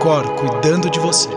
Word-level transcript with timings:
Cor 0.00 0.24
cuidando 0.36 0.88
de 0.88 0.98
você. 0.98 1.28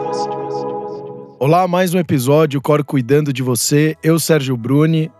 Olá, 1.37 1.67
mais 1.67 1.93
um 1.93 1.99
episódio, 1.99 2.61
Cor 2.61 2.81
cuidando 2.81 3.33
de 3.33 3.43
você. 3.43 3.97
Eu, 4.01 4.17
Sérgio 4.17 4.55
Bruni. 4.55 5.11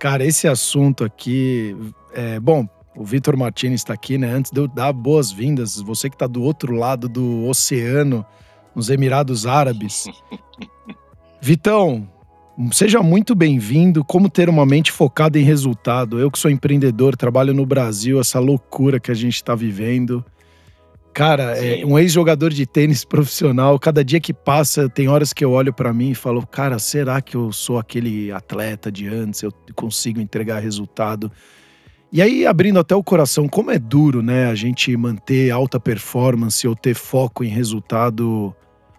Cara, 0.00 0.24
esse 0.24 0.48
assunto 0.48 1.04
aqui. 1.04 1.76
É, 2.12 2.40
bom, 2.40 2.68
o 2.96 3.04
Vitor 3.04 3.36
Martins 3.36 3.74
está 3.74 3.94
aqui, 3.94 4.18
né? 4.18 4.28
Antes 4.28 4.50
de 4.50 4.58
eu 4.58 4.66
dar 4.66 4.92
boas-vindas, 4.92 5.80
você 5.80 6.10
que 6.10 6.16
está 6.16 6.26
do 6.26 6.42
outro 6.42 6.74
lado 6.74 7.08
do 7.08 7.46
oceano, 7.46 8.26
nos 8.74 8.90
Emirados 8.90 9.46
Árabes. 9.46 10.06
Vitão, 11.40 12.08
seja 12.72 13.00
muito 13.00 13.32
bem-vindo. 13.36 14.04
Como 14.04 14.28
ter 14.28 14.48
uma 14.48 14.66
mente 14.66 14.90
focada 14.90 15.38
em 15.38 15.44
resultado? 15.44 16.18
Eu 16.18 16.32
que 16.32 16.38
sou 16.38 16.50
empreendedor, 16.50 17.16
trabalho 17.16 17.54
no 17.54 17.64
Brasil, 17.64 18.18
essa 18.18 18.40
loucura 18.40 18.98
que 18.98 19.12
a 19.12 19.14
gente 19.14 19.36
está 19.36 19.54
vivendo. 19.54 20.24
Cara, 21.18 21.58
é 21.58 21.84
um 21.84 21.98
ex-jogador 21.98 22.50
de 22.50 22.64
tênis 22.64 23.04
profissional, 23.04 23.76
cada 23.76 24.04
dia 24.04 24.20
que 24.20 24.32
passa, 24.32 24.88
tem 24.88 25.08
horas 25.08 25.32
que 25.32 25.44
eu 25.44 25.50
olho 25.50 25.72
para 25.72 25.92
mim 25.92 26.10
e 26.10 26.14
falo, 26.14 26.46
cara, 26.46 26.78
será 26.78 27.20
que 27.20 27.36
eu 27.36 27.50
sou 27.50 27.76
aquele 27.76 28.30
atleta 28.30 28.88
de 28.88 29.08
antes? 29.08 29.42
Eu 29.42 29.50
consigo 29.74 30.20
entregar 30.20 30.60
resultado? 30.60 31.28
E 32.12 32.22
aí, 32.22 32.46
abrindo 32.46 32.78
até 32.78 32.94
o 32.94 33.02
coração, 33.02 33.48
como 33.48 33.72
é 33.72 33.80
duro, 33.80 34.22
né, 34.22 34.46
a 34.46 34.54
gente 34.54 34.96
manter 34.96 35.50
alta 35.50 35.80
performance 35.80 36.68
ou 36.68 36.76
ter 36.76 36.94
foco 36.94 37.42
em 37.42 37.48
resultado 37.48 38.54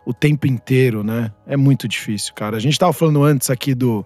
o 0.06 0.14
tempo 0.14 0.46
inteiro, 0.46 1.06
né? 1.06 1.32
É 1.48 1.56
muito 1.56 1.88
difícil, 1.88 2.34
cara. 2.34 2.58
A 2.58 2.60
gente 2.60 2.78
tava 2.78 2.92
falando 2.92 3.24
antes 3.24 3.50
aqui 3.50 3.74
do 3.74 4.06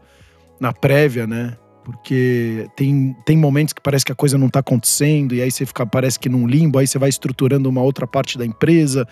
na 0.60 0.72
prévia, 0.72 1.26
né? 1.26 1.58
Porque 1.84 2.70
tem, 2.76 3.16
tem 3.26 3.38
momentos 3.38 3.74
que 3.74 3.82
parece 3.82 4.06
que 4.06 4.12
a 4.12 4.16
coisa 4.16 4.38
não 4.38 4.48
está 4.48 4.60
acontecendo, 4.60 5.36
e 5.36 5.42
aí 5.42 5.52
você 5.52 5.66
fica, 5.66 5.86
parece 5.86 6.20
que 6.20 6.30
num 6.30 6.48
limbo, 6.48 6.80
aí 6.80 6.88
você 6.88 6.98
vai 6.98 7.10
estruturando 7.10 7.70
uma 7.70 7.82
outra 7.82 8.08
parte 8.08 8.38
da 8.38 8.46
empresa, 8.46 9.08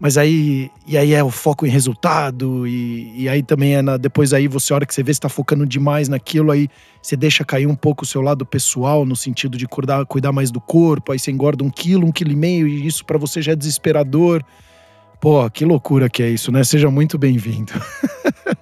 mas 0.00 0.18
aí, 0.18 0.68
e 0.84 0.98
aí 0.98 1.14
é 1.14 1.22
o 1.22 1.30
foco 1.30 1.64
em 1.64 1.70
resultado, 1.70 2.66
e, 2.66 3.22
e 3.22 3.28
aí 3.28 3.42
também 3.42 3.76
é 3.76 3.82
na, 3.82 3.96
depois 3.96 4.32
aí 4.32 4.48
você, 4.48 4.72
a 4.72 4.76
hora 4.76 4.86
que 4.86 4.92
você 4.92 5.02
vê, 5.02 5.12
está 5.12 5.28
focando 5.28 5.64
demais 5.64 6.08
naquilo, 6.08 6.50
aí 6.50 6.68
você 7.00 7.16
deixa 7.16 7.44
cair 7.44 7.66
um 7.66 7.76
pouco 7.76 8.02
o 8.02 8.06
seu 8.06 8.20
lado 8.20 8.44
pessoal, 8.44 9.06
no 9.06 9.14
sentido 9.14 9.56
de 9.56 9.66
cuidar, 9.68 10.04
cuidar 10.06 10.32
mais 10.32 10.50
do 10.50 10.60
corpo, 10.60 11.12
aí 11.12 11.18
você 11.18 11.30
engorda 11.30 11.62
um 11.62 11.70
quilo, 11.70 12.06
um 12.06 12.10
quilo 12.10 12.32
e 12.32 12.36
meio, 12.36 12.66
e 12.66 12.84
isso 12.84 13.04
para 13.04 13.16
você 13.16 13.40
já 13.40 13.52
é 13.52 13.56
desesperador. 13.56 14.42
Pô, 15.20 15.48
que 15.48 15.64
loucura 15.64 16.10
que 16.10 16.20
é 16.20 16.28
isso, 16.28 16.50
né? 16.50 16.64
Seja 16.64 16.90
muito 16.90 17.16
bem-vindo. 17.16 17.72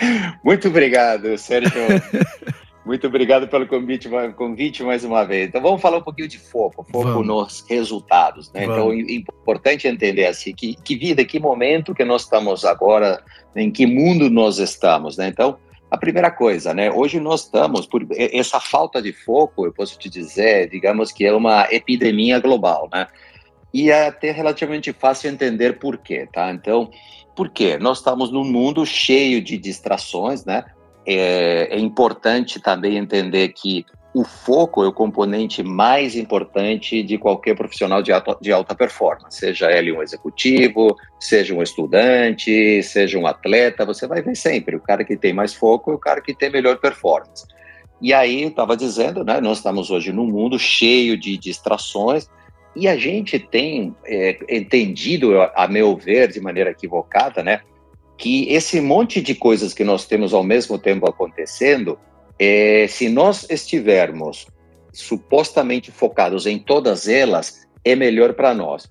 Muito 0.44 0.68
obrigado, 0.68 1.36
Sérgio. 1.36 1.72
Muito 2.84 3.06
obrigado 3.06 3.46
pelo 3.46 3.68
convite, 3.68 4.08
convite 4.36 4.82
mais 4.82 5.04
uma 5.04 5.22
vez. 5.24 5.48
Então 5.48 5.60
vamos 5.60 5.82
falar 5.82 5.98
um 5.98 6.02
pouquinho 6.02 6.26
de 6.26 6.38
foco, 6.38 6.84
foco 6.90 7.08
vamos. 7.08 7.26
nos 7.26 7.64
resultados. 7.68 8.50
Né? 8.52 8.64
Então 8.64 8.90
é 8.90 8.96
importante 8.96 9.86
entender 9.86 10.24
assim 10.24 10.54
que, 10.54 10.74
que 10.82 10.96
vida, 10.96 11.24
que 11.24 11.38
momento 11.38 11.94
que 11.94 12.04
nós 12.04 12.22
estamos 12.22 12.64
agora, 12.64 13.22
em 13.54 13.70
que 13.70 13.86
mundo 13.86 14.30
nós 14.30 14.58
estamos. 14.58 15.18
Né? 15.18 15.28
Então 15.28 15.58
a 15.90 15.98
primeira 15.98 16.30
coisa, 16.30 16.72
né? 16.72 16.90
Hoje 16.90 17.18
nós 17.18 17.44
estamos 17.44 17.84
por 17.84 18.06
essa 18.16 18.60
falta 18.60 19.02
de 19.02 19.12
foco, 19.12 19.66
eu 19.66 19.72
posso 19.72 19.98
te 19.98 20.08
dizer, 20.08 20.70
digamos 20.70 21.10
que 21.10 21.26
é 21.26 21.32
uma 21.32 21.66
epidemia 21.70 22.38
global, 22.38 22.88
né? 22.92 23.08
E 23.74 23.90
é 23.90 24.06
até 24.06 24.30
relativamente 24.30 24.92
fácil 24.92 25.30
entender 25.30 25.78
por 25.78 25.98
quê, 25.98 26.28
tá? 26.32 26.50
Então 26.50 26.90
por 27.34 27.48
quê? 27.50 27.78
Nós 27.78 27.98
estamos 27.98 28.30
num 28.30 28.44
mundo 28.44 28.84
cheio 28.84 29.40
de 29.40 29.56
distrações, 29.56 30.44
né? 30.44 30.64
É, 31.06 31.68
é 31.70 31.78
importante 31.78 32.60
também 32.60 32.96
entender 32.96 33.48
que 33.48 33.84
o 34.12 34.24
foco 34.24 34.82
é 34.82 34.88
o 34.88 34.92
componente 34.92 35.62
mais 35.62 36.16
importante 36.16 37.02
de 37.02 37.16
qualquer 37.16 37.54
profissional 37.54 38.02
de 38.02 38.12
alta, 38.12 38.36
de 38.40 38.52
alta 38.52 38.74
performance, 38.74 39.38
seja 39.38 39.70
ele 39.70 39.92
um 39.92 40.02
executivo, 40.02 40.96
seja 41.18 41.54
um 41.54 41.62
estudante, 41.62 42.82
seja 42.82 43.18
um 43.18 43.26
atleta, 43.26 43.86
você 43.86 44.06
vai 44.08 44.20
ver 44.20 44.36
sempre 44.36 44.74
o 44.74 44.80
cara 44.80 45.04
que 45.04 45.16
tem 45.16 45.32
mais 45.32 45.54
foco 45.54 45.92
é 45.92 45.94
o 45.94 45.98
cara 45.98 46.20
que 46.20 46.34
tem 46.34 46.50
melhor 46.50 46.78
performance. 46.78 47.46
E 48.02 48.12
aí, 48.14 48.44
estava 48.44 48.76
dizendo, 48.76 49.22
né, 49.22 49.40
nós 49.40 49.58
estamos 49.58 49.90
hoje 49.90 50.10
num 50.10 50.26
mundo 50.26 50.58
cheio 50.58 51.18
de 51.18 51.36
distrações, 51.36 52.28
e 52.74 52.86
a 52.86 52.96
gente 52.96 53.38
tem 53.38 53.94
é, 54.04 54.38
entendido, 54.48 55.32
a 55.54 55.66
meu 55.66 55.96
ver, 55.96 56.28
de 56.28 56.40
maneira 56.40 56.70
equivocada, 56.70 57.42
né, 57.42 57.60
que 58.16 58.52
esse 58.52 58.80
monte 58.80 59.20
de 59.20 59.34
coisas 59.34 59.74
que 59.74 59.82
nós 59.82 60.04
temos 60.04 60.32
ao 60.32 60.44
mesmo 60.44 60.78
tempo 60.78 61.08
acontecendo, 61.08 61.98
é, 62.38 62.86
se 62.86 63.08
nós 63.08 63.48
estivermos 63.50 64.46
supostamente 64.92 65.90
focados 65.90 66.46
em 66.46 66.58
todas 66.58 67.08
elas, 67.08 67.66
é 67.84 67.96
melhor 67.96 68.34
para 68.34 68.54
nós. 68.54 68.88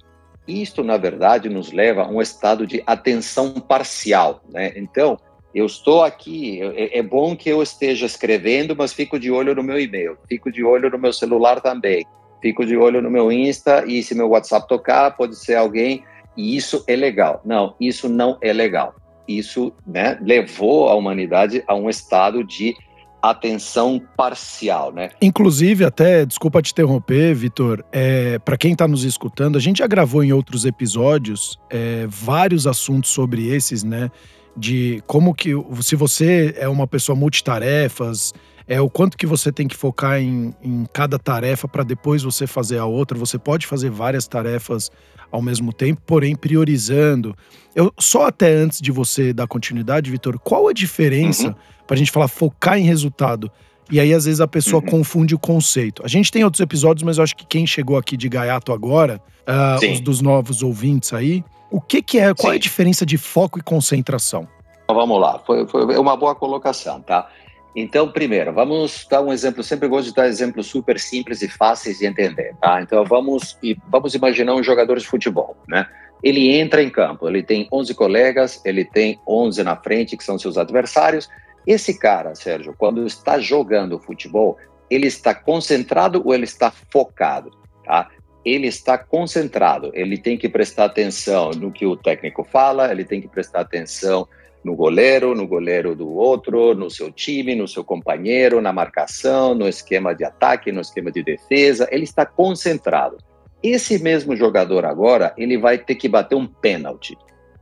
Isto, 0.47 0.83
na 0.83 0.97
verdade, 0.97 1.47
nos 1.47 1.71
leva 1.71 2.03
a 2.03 2.07
um 2.07 2.21
estado 2.21 2.65
de 2.65 2.81
atenção 2.87 3.53
parcial. 3.53 4.41
Né? 4.49 4.73
Então, 4.75 5.17
eu 5.53 5.65
estou 5.65 6.03
aqui, 6.03 6.59
é, 6.61 6.97
é 6.97 7.03
bom 7.03 7.35
que 7.35 7.49
eu 7.49 7.61
esteja 7.61 8.05
escrevendo, 8.07 8.75
mas 8.75 8.93
fico 8.93 9.19
de 9.19 9.29
olho 9.29 9.53
no 9.53 9.63
meu 9.63 9.79
e-mail, 9.79 10.17
fico 10.27 10.51
de 10.51 10.63
olho 10.63 10.89
no 10.89 10.97
meu 10.97 11.13
celular 11.13 11.61
também 11.61 12.05
fico 12.41 12.65
de 12.65 12.75
olho 12.77 13.01
no 13.01 13.09
meu 13.09 13.31
Insta 13.31 13.83
e 13.85 14.01
se 14.03 14.15
meu 14.15 14.29
WhatsApp 14.29 14.67
tocar, 14.67 15.15
pode 15.15 15.35
ser 15.35 15.55
alguém, 15.55 16.03
e 16.35 16.55
isso 16.55 16.83
é 16.87 16.95
legal. 16.95 17.41
Não, 17.43 17.75
isso 17.79 18.07
não 18.07 18.37
é 18.41 18.53
legal. 18.53 18.95
Isso 19.27 19.73
né, 19.85 20.17
levou 20.21 20.89
a 20.89 20.95
humanidade 20.95 21.63
a 21.67 21.75
um 21.75 21.89
estado 21.89 22.43
de 22.43 22.75
atenção 23.21 24.01
parcial, 24.15 24.91
né? 24.91 25.09
Inclusive, 25.21 25.83
até, 25.83 26.25
desculpa 26.25 26.61
te 26.61 26.71
interromper, 26.71 27.35
Vitor, 27.35 27.83
é, 27.91 28.39
para 28.39 28.57
quem 28.57 28.71
está 28.71 28.87
nos 28.87 29.03
escutando, 29.03 29.57
a 29.57 29.61
gente 29.61 29.79
já 29.79 29.87
gravou 29.87 30.23
em 30.23 30.31
outros 30.31 30.65
episódios 30.65 31.59
é, 31.69 32.05
vários 32.07 32.65
assuntos 32.65 33.09
sobre 33.09 33.49
esses, 33.49 33.83
né? 33.83 34.09
De 34.57 35.01
como 35.07 35.33
que, 35.33 35.51
se 35.81 35.95
você 35.95 36.53
é 36.57 36.67
uma 36.67 36.87
pessoa 36.87 37.15
multitarefas, 37.15 38.33
é 38.67 38.79
o 38.79 38.89
quanto 38.89 39.17
que 39.17 39.25
você 39.25 39.51
tem 39.51 39.67
que 39.67 39.75
focar 39.75 40.19
em, 40.19 40.53
em 40.61 40.85
cada 40.93 41.17
tarefa 41.17 41.67
para 41.67 41.83
depois 41.83 42.21
você 42.21 42.45
fazer 42.45 42.77
a 42.77 42.85
outra. 42.85 43.17
Você 43.17 43.39
pode 43.39 43.65
fazer 43.65 43.89
várias 43.89 44.27
tarefas 44.27 44.91
ao 45.31 45.41
mesmo 45.41 45.73
tempo, 45.73 46.01
porém 46.05 46.35
priorizando. 46.35 47.35
Eu 47.75 47.93
só 47.99 48.27
até 48.27 48.53
antes 48.53 48.81
de 48.81 48.91
você 48.91 49.33
dar 49.33 49.47
continuidade, 49.47 50.11
Vitor, 50.11 50.37
qual 50.39 50.67
a 50.67 50.73
diferença 50.73 51.47
uhum. 51.47 51.55
para 51.87 51.95
a 51.95 51.97
gente 51.97 52.11
falar 52.11 52.27
focar 52.27 52.77
em 52.77 52.83
resultado? 52.83 53.51
E 53.91 53.99
aí, 53.99 54.13
às 54.13 54.25
vezes, 54.25 54.39
a 54.39 54.47
pessoa 54.47 54.81
uhum. 54.83 54.89
confunde 54.89 55.33
o 55.33 55.39
conceito. 55.39 56.03
A 56.05 56.07
gente 56.07 56.31
tem 56.31 56.43
outros 56.43 56.61
episódios, 56.61 57.03
mas 57.03 57.17
eu 57.17 57.23
acho 57.23 57.35
que 57.35 57.45
quem 57.45 57.65
chegou 57.65 57.97
aqui 57.97 58.15
de 58.15 58.29
gaiato 58.29 58.71
agora, 58.71 59.21
uh, 59.47 59.91
os 59.91 59.99
dos 59.99 60.21
novos 60.21 60.61
ouvintes 60.61 61.13
aí, 61.13 61.43
o 61.71 61.81
que, 61.81 62.01
que 62.01 62.19
é, 62.19 62.33
qual 62.33 62.51
Sim. 62.51 62.53
é 62.53 62.55
a 62.55 62.59
diferença 62.59 63.05
de 63.05 63.17
foco 63.17 63.59
e 63.59 63.61
concentração? 63.61 64.47
Então, 64.83 64.95
vamos 64.95 65.19
lá, 65.19 65.39
foi, 65.45 65.67
foi 65.67 65.97
uma 65.97 66.17
boa 66.17 66.33
colocação, 66.33 66.99
tá? 67.01 67.29
Então, 67.75 68.11
primeiro, 68.11 68.51
vamos 68.51 69.07
dar 69.09 69.21
um 69.21 69.31
exemplo. 69.31 69.63
Sempre 69.63 69.87
gosto 69.87 70.07
de 70.07 70.15
dar 70.15 70.27
exemplos 70.27 70.67
super 70.67 70.99
simples 70.99 71.41
e 71.41 71.47
fáceis 71.47 71.99
de 71.99 72.05
entender, 72.05 72.55
tá? 72.59 72.81
Então, 72.81 73.05
vamos 73.05 73.57
vamos 73.87 74.15
imaginar 74.15 74.55
um 74.55 74.63
jogador 74.63 74.97
de 74.97 75.05
futebol, 75.05 75.55
né? 75.67 75.85
Ele 76.23 76.51
entra 76.51 76.83
em 76.83 76.89
campo, 76.89 77.29
ele 77.29 77.43
tem 77.43 77.67
11 77.71 77.93
colegas, 77.93 78.61
ele 78.65 78.83
tem 78.83 79.19
11 79.25 79.63
na 79.63 79.75
frente 79.75 80.17
que 80.17 80.23
são 80.23 80.37
seus 80.37 80.57
adversários. 80.57 81.29
Esse 81.65 81.97
cara, 81.97 82.35
Sérgio, 82.35 82.73
quando 82.77 83.05
está 83.05 83.39
jogando 83.39 83.99
futebol, 83.99 84.57
ele 84.89 85.07
está 85.07 85.33
concentrado 85.33 86.21
ou 86.25 86.33
ele 86.33 86.45
está 86.45 86.71
focado, 86.71 87.51
tá? 87.85 88.09
Ele 88.43 88.67
está 88.67 88.97
concentrado, 88.97 89.91
ele 89.93 90.17
tem 90.17 90.37
que 90.37 90.49
prestar 90.49 90.85
atenção 90.85 91.51
no 91.51 91.71
que 91.71 91.85
o 91.85 91.95
técnico 91.95 92.43
fala, 92.43 92.91
ele 92.91 93.03
tem 93.03 93.21
que 93.21 93.27
prestar 93.27 93.61
atenção 93.61 94.27
no 94.63 94.75
goleiro, 94.75 95.35
no 95.35 95.47
goleiro 95.47 95.95
do 95.95 96.09
outro, 96.09 96.73
no 96.73 96.89
seu 96.89 97.11
time, 97.11 97.55
no 97.55 97.67
seu 97.67 97.83
companheiro, 97.83 98.61
na 98.61 98.73
marcação, 98.73 99.53
no 99.53 99.67
esquema 99.67 100.13
de 100.13 100.25
ataque, 100.25 100.71
no 100.71 100.81
esquema 100.81 101.11
de 101.11 101.23
defesa. 101.23 101.87
Ele 101.91 102.03
está 102.03 102.25
concentrado. 102.25 103.17
Esse 103.61 104.01
mesmo 104.01 104.35
jogador 104.35 104.85
agora, 104.85 105.33
ele 105.37 105.57
vai 105.57 105.77
ter 105.77 105.95
que 105.95 106.07
bater 106.07 106.35
um 106.35 106.47
pênalti. 106.47 107.17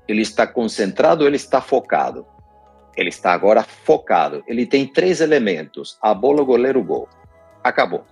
Ele 0.08 0.22
está 0.22 0.48
concentrado, 0.48 1.26
ele 1.26 1.36
está 1.36 1.60
focado. 1.60 2.26
Ele 2.98 3.10
está 3.10 3.32
agora 3.32 3.64
focado. 3.64 4.44
Ele 4.48 4.66
tem 4.66 4.88
três 4.88 5.22
elementos: 5.22 5.98
a 6.02 6.14
bola, 6.14 6.42
o 6.42 6.46
goleiro, 6.46 6.80
o 6.80 6.84
gol. 6.84 7.08
Acabou. 7.64 8.04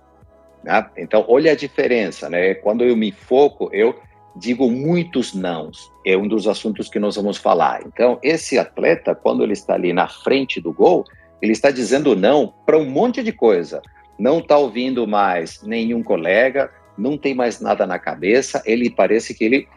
Né? 0.62 0.86
Então, 0.96 1.24
olha 1.28 1.52
a 1.52 1.56
diferença, 1.56 2.30
né? 2.30 2.54
Quando 2.54 2.84
eu 2.84 2.96
me 2.96 3.10
foco, 3.10 3.68
eu 3.72 3.98
digo 4.36 4.70
muitos 4.70 5.34
nãos. 5.34 5.90
É 6.04 6.16
um 6.16 6.28
dos 6.28 6.46
assuntos 6.46 6.88
que 6.88 7.00
nós 7.00 7.16
vamos 7.16 7.36
falar. 7.36 7.82
Então, 7.84 8.18
esse 8.22 8.58
atleta, 8.58 9.14
quando 9.14 9.42
ele 9.42 9.54
está 9.54 9.74
ali 9.74 9.92
na 9.92 10.06
frente 10.06 10.60
do 10.60 10.72
gol, 10.72 11.04
ele 11.42 11.52
está 11.52 11.70
dizendo 11.70 12.14
não 12.14 12.54
para 12.64 12.78
um 12.78 12.88
monte 12.88 13.22
de 13.22 13.32
coisa. 13.32 13.82
Não 14.18 14.38
está 14.38 14.56
ouvindo 14.56 15.06
mais 15.06 15.62
nenhum 15.62 16.02
colega, 16.02 16.70
não 16.96 17.18
tem 17.18 17.34
mais 17.34 17.60
nada 17.60 17.86
na 17.86 17.98
cabeça. 17.98 18.62
Ele 18.64 18.88
parece 18.88 19.34
que 19.34 19.44
ele, 19.44 19.68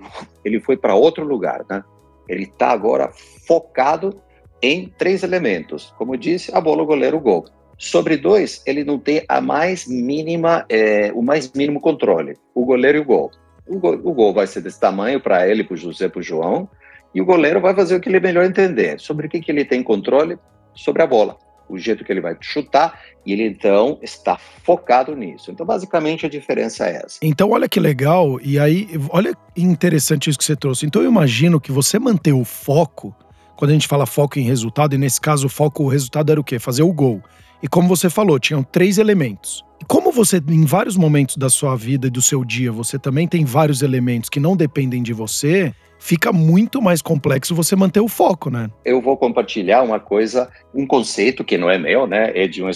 ele 0.46 0.60
foi 0.60 0.78
para 0.78 0.96
outro 0.96 1.26
lugar, 1.26 1.66
né? 1.70 1.84
Ele 2.28 2.44
está 2.44 2.70
agora 2.70 3.12
focado 3.48 4.22
em 4.62 4.92
três 4.98 5.24
elementos. 5.24 5.94
Como 5.98 6.18
disse, 6.18 6.54
a 6.54 6.62
bola, 6.62 6.84
o 6.84 6.86
goleiro, 6.86 7.18
o 7.18 7.22
gol. 7.22 7.46
Sobre 7.78 8.18
dois, 8.18 8.62
ele 8.66 8.84
não 8.84 9.00
tem 9.00 9.24
a 9.28 9.40
mais 9.40 9.88
mínima, 9.88 10.66
é, 10.68 11.12
o 11.14 11.22
mais 11.22 11.52
mínimo 11.54 11.80
controle. 11.80 12.36
O 12.54 12.66
goleiro 12.66 12.98
e 12.98 13.02
o 13.02 13.06
gol. 13.06 13.32
O 13.66 13.80
gol, 13.80 13.94
o 14.04 14.14
gol 14.14 14.34
vai 14.34 14.48
ser 14.48 14.62
desse 14.62 14.80
tamanho 14.80 15.22
para 15.22 15.48
ele, 15.48 15.64
para 15.64 15.76
o 15.76 15.78
José, 15.78 16.10
para 16.10 16.20
o 16.20 16.24
João, 16.24 16.68
e 17.16 17.22
o 17.22 17.26
goleiro 17.26 17.62
vai 17.62 17.74
fazer 17.74 17.96
o 17.96 18.00
que 18.02 18.10
ele 18.10 18.20
melhor 18.20 18.44
entender. 18.44 19.00
Sobre 19.00 19.28
o 19.28 19.30
que, 19.30 19.40
que 19.40 19.52
ele 19.52 19.64
tem 19.64 19.82
controle? 19.82 20.38
Sobre 20.76 21.02
a 21.02 21.08
bola. 21.08 21.38
O 21.70 21.78
jeito 21.78 22.04
que 22.04 22.12
ele 22.12 22.20
vai 22.20 22.36
chutar, 22.42 23.00
e 23.26 23.32
ele 23.32 23.46
então 23.46 24.00
está 24.02 24.38
focado 24.38 25.16
nisso. 25.16 25.52
Então, 25.52 25.66
basicamente, 25.66 26.26
a 26.26 26.30
diferença 26.30 26.88
é 26.88 27.02
essa. 27.06 27.20
Então, 27.22 27.52
olha 27.52 27.70
que 27.70 27.80
legal, 27.80 28.40
e 28.42 28.60
aí, 28.60 28.90
olha 29.10 29.34
interessante 29.56 30.30
isso 30.30 30.40
que 30.40 30.44
você 30.44 30.56
trouxe. 30.56 30.86
Então, 30.86 31.02
eu 31.02 31.10
imagino 31.10 31.62
que 31.62 31.72
você 31.72 32.00
manter 32.00 32.34
o 32.34 32.44
foco, 32.44 33.16
quando 33.60 33.72
a 33.72 33.74
gente 33.74 33.90
fala 33.90 34.06
foco 34.06 34.40
em 34.40 34.44
resultado, 34.44 34.96
e 34.96 34.98
nesse 34.98 35.20
caso 35.20 35.48
o 35.48 35.50
foco, 35.50 35.84
o 35.84 35.90
resultado 35.90 36.32
era 36.32 36.40
o 36.40 36.44
quê? 36.46 36.58
Fazer 36.58 36.82
o 36.82 36.94
gol. 36.94 37.22
E 37.62 37.68
como 37.68 37.90
você 37.90 38.10
falou, 38.10 38.40
tinham 38.40 38.64
três 38.64 38.98
elementos. 38.98 39.66
E 39.82 39.84
como 39.84 40.14
você, 40.14 40.42
em 40.48 40.64
vários 40.64 40.96
momentos 40.96 41.36
da 41.36 41.50
sua 41.50 41.76
vida 41.76 42.08
e 42.08 42.10
do 42.10 42.22
seu 42.22 42.46
dia, 42.46 42.72
você 42.72 42.98
também 42.98 43.28
tem 43.28 43.44
vários 43.44 43.82
elementos 43.82 44.30
que 44.30 44.40
não 44.40 44.56
dependem 44.56 45.04
de 45.04 45.12
você, 45.12 45.74
fica 46.00 46.32
muito 46.32 46.82
mais 46.82 47.02
complexo 47.02 47.54
você 47.54 47.76
manter 47.76 48.00
o 48.00 48.08
foco, 48.08 48.50
né? 48.50 48.72
Eu 48.86 49.02
vou 49.02 49.18
compartilhar 49.18 49.84
uma 49.84 50.00
coisa, 50.00 50.50
um 50.74 50.88
conceito 50.88 51.44
que 51.44 51.58
não 51.58 51.70
é 51.70 51.78
meu, 51.78 52.08
né? 52.08 52.32
É 52.34 52.48
de 52.48 52.64
um, 52.64 52.70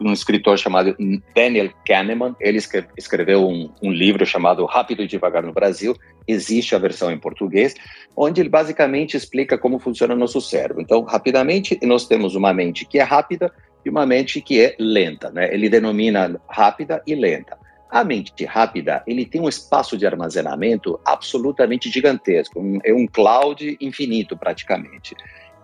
um 0.00 0.12
escritor 0.12 0.58
chamado 0.58 0.96
Daniel 1.34 1.70
Kahneman. 1.86 2.34
Ele 2.40 2.58
escreveu 2.96 3.46
um, 3.46 3.70
um, 3.82 3.92
livro 3.92 4.24
chamado 4.24 4.64
Rápido 4.64 5.02
e 5.02 5.06
Devagar 5.06 5.42
no 5.42 5.52
Brasil. 5.52 5.94
Existe 6.26 6.74
a 6.74 6.78
versão 6.78 7.12
em 7.12 7.18
português, 7.18 7.74
onde 8.16 8.40
ele 8.40 8.48
basicamente 8.48 9.16
explica 9.16 9.58
como 9.58 9.78
funciona 9.78 10.14
o 10.14 10.18
nosso 10.18 10.40
cérebro. 10.40 10.80
Então, 10.80 11.02
rapidamente, 11.02 11.78
nós 11.82 12.06
temos 12.06 12.34
uma 12.34 12.54
mente 12.54 12.86
que 12.86 12.98
é 12.98 13.02
rápida 13.02 13.52
e 13.84 13.90
uma 13.90 14.06
mente 14.06 14.40
que 14.40 14.60
é 14.60 14.74
lenta, 14.78 15.30
né? 15.30 15.52
Ele 15.52 15.68
denomina 15.68 16.40
rápida 16.48 17.02
e 17.06 17.14
lenta. 17.14 17.61
A 17.92 18.02
mente 18.02 18.46
rápida, 18.46 19.02
ele 19.06 19.26
tem 19.26 19.38
um 19.38 19.50
espaço 19.50 19.98
de 19.98 20.06
armazenamento 20.06 20.98
absolutamente 21.04 21.90
gigantesco, 21.90 22.58
é 22.82 22.94
um 22.94 23.06
cloud 23.06 23.76
infinito 23.82 24.34
praticamente. 24.34 25.14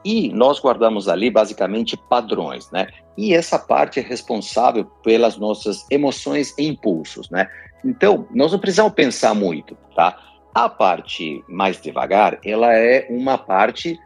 E 0.04 0.28
nós 0.34 0.60
guardamos 0.60 1.08
ali 1.08 1.30
basicamente 1.30 1.96
padrões, 1.96 2.70
né? 2.70 2.88
E 3.16 3.32
essa 3.32 3.58
parte 3.58 3.98
é 3.98 4.02
responsável 4.02 4.84
pelas 5.02 5.38
nossas 5.38 5.86
emoções 5.90 6.54
e 6.58 6.69
impulsos, 6.69 7.30
né? 7.30 7.48
Então, 7.82 8.28
nós 8.31 8.52
não 8.52 8.58
precisamos 8.58 8.92
pensar 8.92 9.34
muito, 9.34 9.74
tá? 9.96 10.19
A 10.54 10.69
parte 10.69 11.42
mais 11.48 11.81
devagar, 11.81 12.38
ela 12.44 12.74
é 12.74 13.06
uma 13.08 13.38
parte 13.38 13.98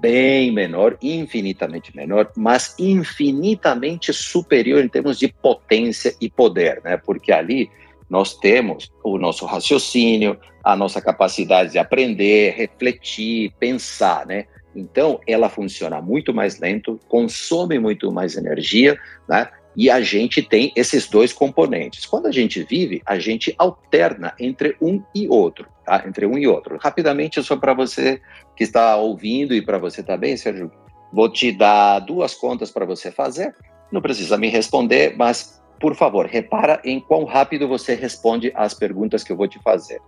bem 0.00 0.52
menor, 0.52 0.96
infinitamente 1.02 1.94
menor, 1.96 2.30
mas 2.36 2.74
infinitamente 2.78 4.12
superior 4.12 4.82
em 4.84 4.88
termos 4.88 5.18
de 5.18 5.28
potência 5.28 6.14
e 6.20 6.28
poder, 6.28 6.80
né? 6.84 6.96
Porque 6.96 7.32
ali 7.32 7.70
nós 8.08 8.34
temos 8.34 8.92
o 9.04 9.18
nosso 9.18 9.44
raciocínio, 9.44 10.38
a 10.64 10.74
nossa 10.74 11.00
capacidade 11.00 11.72
de 11.72 11.78
aprender, 11.78 12.54
refletir, 12.54 13.52
pensar, 13.58 14.26
né? 14.26 14.46
Então, 14.74 15.20
ela 15.26 15.48
funciona 15.48 16.00
muito 16.00 16.32
mais 16.32 16.60
lento, 16.60 17.00
consome 17.08 17.78
muito 17.78 18.12
mais 18.12 18.36
energia, 18.36 18.98
né? 19.28 19.48
E 19.76 19.90
a 19.90 20.00
gente 20.00 20.42
tem 20.42 20.72
esses 20.74 21.08
dois 21.08 21.32
componentes. 21.32 22.04
Quando 22.04 22.26
a 22.26 22.32
gente 22.32 22.62
vive, 22.64 23.00
a 23.06 23.18
gente 23.18 23.54
alterna 23.58 24.34
entre 24.38 24.76
um 24.80 25.02
e 25.14 25.28
outro, 25.28 25.68
tá? 25.84 26.02
Entre 26.06 26.26
um 26.26 26.36
e 26.36 26.46
outro. 26.46 26.78
Rapidamente, 26.80 27.42
só 27.42 27.56
para 27.56 27.74
você 27.74 28.20
que 28.56 28.64
está 28.64 28.96
ouvindo 28.96 29.54
e 29.54 29.62
para 29.62 29.78
você 29.78 30.02
também, 30.02 30.36
Sérgio, 30.36 30.70
vou 31.12 31.30
te 31.30 31.52
dar 31.52 32.00
duas 32.00 32.34
contas 32.34 32.70
para 32.70 32.84
você 32.84 33.12
fazer. 33.12 33.54
Não 33.92 34.02
precisa 34.02 34.36
me 34.36 34.48
responder, 34.48 35.16
mas 35.16 35.62
por 35.80 35.94
favor, 35.94 36.26
repara 36.26 36.80
em 36.84 36.98
quão 36.98 37.24
rápido 37.24 37.68
você 37.68 37.94
responde 37.94 38.52
às 38.54 38.74
perguntas 38.74 39.22
que 39.22 39.30
eu 39.30 39.36
vou 39.36 39.46
te 39.46 39.60
fazer. 39.62 40.00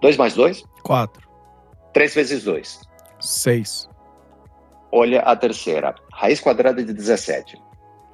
2 0.00 0.16
mais 0.16 0.34
2? 0.34 0.62
4. 0.84 1.28
3 1.92 2.14
vezes 2.14 2.44
2? 2.44 2.80
6. 3.20 3.88
Olha 4.92 5.20
a 5.20 5.34
terceira. 5.34 5.94
Raiz 6.12 6.40
quadrada 6.40 6.82
de 6.82 6.92
17. 6.92 7.60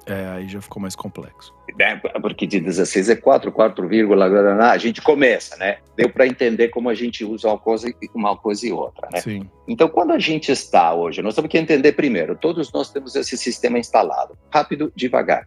É, 0.05 0.27
aí 0.27 0.47
já 0.47 0.61
ficou 0.61 0.81
mais 0.81 0.95
complexo. 0.95 1.53
É, 1.79 1.95
porque 2.19 2.45
de 2.45 2.59
16 2.59 3.09
é 3.09 3.15
4, 3.15 3.51
4, 3.51 3.89
a 4.61 4.77
gente 4.77 5.01
começa, 5.01 5.57
né? 5.57 5.79
Deu 5.95 6.09
para 6.09 6.27
entender 6.27 6.69
como 6.69 6.89
a 6.89 6.93
gente 6.93 7.25
usa 7.25 7.47
uma 7.47 7.57
coisa, 7.57 7.91
uma 8.13 8.37
coisa 8.37 8.67
e 8.67 8.71
outra, 8.71 9.09
né? 9.11 9.19
Sim. 9.19 9.49
Então, 9.67 9.89
quando 9.89 10.11
a 10.11 10.19
gente 10.19 10.51
está 10.51 10.93
hoje, 10.93 11.21
nós 11.21 11.33
temos 11.33 11.49
que 11.49 11.57
entender 11.57 11.93
primeiro, 11.93 12.35
todos 12.35 12.71
nós 12.71 12.91
temos 12.91 13.15
esse 13.15 13.35
sistema 13.35 13.79
instalado, 13.79 14.37
rápido, 14.53 14.93
devagar. 14.95 15.45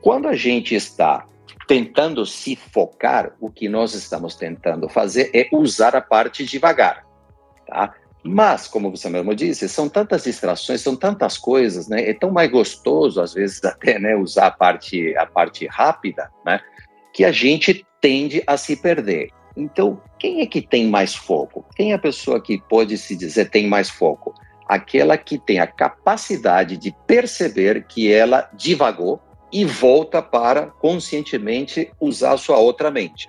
Quando 0.00 0.26
a 0.26 0.34
gente 0.34 0.74
está 0.74 1.24
tentando 1.68 2.26
se 2.26 2.56
focar, 2.56 3.32
o 3.40 3.48
que 3.48 3.68
nós 3.68 3.94
estamos 3.94 4.34
tentando 4.34 4.88
fazer 4.88 5.30
é 5.32 5.48
usar 5.52 5.94
a 5.94 6.00
parte 6.00 6.44
devagar, 6.44 7.06
tá? 7.66 7.94
Mas, 8.24 8.68
como 8.68 8.90
você 8.90 9.08
mesmo 9.08 9.34
disse, 9.34 9.68
são 9.68 9.88
tantas 9.88 10.24
distrações, 10.24 10.80
são 10.80 10.94
tantas 10.94 11.36
coisas, 11.36 11.88
né? 11.88 12.08
É 12.08 12.14
tão 12.14 12.30
mais 12.30 12.50
gostoso, 12.50 13.20
às 13.20 13.34
vezes, 13.34 13.62
até, 13.64 13.98
né, 13.98 14.14
usar 14.14 14.46
a 14.46 14.50
parte, 14.50 15.16
a 15.16 15.26
parte 15.26 15.66
rápida, 15.66 16.30
né? 16.46 16.60
Que 17.12 17.24
a 17.24 17.32
gente 17.32 17.84
tende 18.00 18.42
a 18.46 18.56
se 18.56 18.76
perder. 18.76 19.30
Então, 19.56 20.00
quem 20.18 20.40
é 20.40 20.46
que 20.46 20.62
tem 20.62 20.86
mais 20.86 21.14
foco? 21.14 21.64
Quem 21.76 21.92
é 21.92 21.94
a 21.94 21.98
pessoa 21.98 22.40
que 22.40 22.60
pode 22.68 22.96
se 22.96 23.16
dizer 23.16 23.50
tem 23.50 23.66
mais 23.66 23.90
foco? 23.90 24.32
Aquela 24.66 25.18
que 25.18 25.38
tem 25.38 25.58
a 25.58 25.66
capacidade 25.66 26.76
de 26.76 26.94
perceber 27.06 27.84
que 27.86 28.10
ela 28.10 28.48
divagou 28.54 29.20
e 29.52 29.64
volta 29.64 30.22
para 30.22 30.66
conscientemente 30.66 31.92
usar 32.00 32.32
a 32.32 32.38
sua 32.38 32.56
outra 32.58 32.90
mente. 32.90 33.28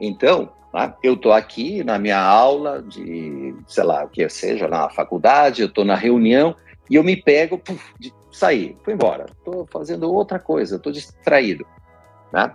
Então, 0.00 0.50
né? 0.72 0.94
Eu 1.02 1.14
estou 1.14 1.32
aqui 1.32 1.82
na 1.82 1.98
minha 1.98 2.20
aula 2.20 2.82
de, 2.82 3.54
sei 3.66 3.84
lá, 3.84 4.04
o 4.04 4.08
que 4.08 4.28
seja, 4.28 4.68
na 4.68 4.88
faculdade, 4.88 5.62
eu 5.62 5.68
estou 5.68 5.84
na 5.84 5.96
reunião 5.96 6.54
e 6.88 6.94
eu 6.94 7.04
me 7.04 7.16
pego, 7.16 7.58
puf, 7.58 7.82
de 7.98 8.12
sair, 8.30 8.76
fui 8.84 8.94
embora, 8.94 9.26
estou 9.38 9.66
fazendo 9.70 10.12
outra 10.12 10.38
coisa, 10.38 10.76
estou 10.76 10.92
distraído. 10.92 11.66
Né? 12.32 12.52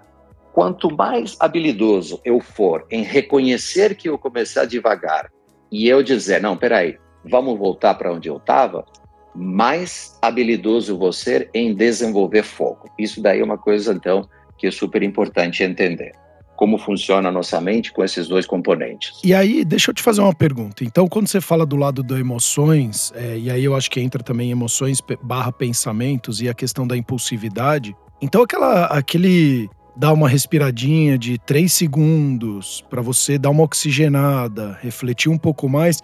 Quanto 0.54 0.96
mais 0.96 1.36
habilidoso 1.40 2.22
eu 2.24 2.40
for 2.40 2.86
em 2.90 3.04
reconhecer 3.04 3.96
que 3.96 4.08
eu 4.08 4.18
comecei 4.18 4.62
a 4.62 4.66
devagar 4.66 5.30
e 5.72 5.88
eu 5.88 6.02
dizer, 6.02 6.42
não, 6.42 6.56
peraí, 6.56 6.98
vamos 7.24 7.58
voltar 7.60 7.96
para 7.96 8.14
onde 8.14 8.30
eu 8.30 8.38
estava, 8.38 8.86
mais 9.34 10.18
habilidoso 10.22 10.98
ser 11.12 11.50
em 11.54 11.74
desenvolver 11.74 12.44
foco. 12.44 12.90
Isso 12.98 13.22
daí 13.22 13.42
é 13.42 13.44
uma 13.44 13.58
coisa, 13.58 13.92
então, 13.92 14.30
que 14.58 14.68
é 14.68 14.72
super 14.72 15.04
importante 15.04 15.62
entender 15.62 16.14
como 16.56 16.78
funciona 16.78 17.30
a 17.30 17.32
nossa 17.32 17.60
mente 17.60 17.92
com 17.92 18.04
esses 18.04 18.28
dois 18.28 18.46
componentes. 18.46 19.20
E 19.24 19.34
aí, 19.34 19.66
deixa 19.66 19.92
eu 19.92 19.96
te 19.96 20.02
fazer 20.02 20.22
uma 20.22 20.34
pergunta. 20.34 20.84
Então, 20.84 21.08
quando 21.08 21.28
você 21.28 21.42
fala 21.42 21.66
do 21.66 21.76
lado 21.76 22.02
das 22.02 22.20
emoções, 22.20 23.12
é, 23.16 23.38
e 23.38 23.52
aí 23.52 23.64
eu 23.64 23.76
acho 23.76 23.92
que 23.92 24.00
entra 24.00 24.24
também 24.24 24.52
emoções 24.52 25.02
barra 25.22 25.52
pensamentos 25.52 26.42
e 26.42 26.50
a 26.50 26.54
questão 26.54 26.88
da 26.88 26.96
impulsividade. 26.96 27.96
Então, 28.22 28.42
aquela, 28.42 28.86
aquele 28.86 29.70
dar 29.96 30.14
uma 30.14 30.28
respiradinha 30.28 31.18
de 31.18 31.38
três 31.38 31.74
segundos 31.74 32.84
para 32.90 33.02
você 33.02 33.38
dar 33.38 33.50
uma 33.50 33.64
oxigenada, 33.64 34.78
refletir 34.82 35.30
um 35.30 35.38
pouco 35.38 35.70
mais, 35.70 36.00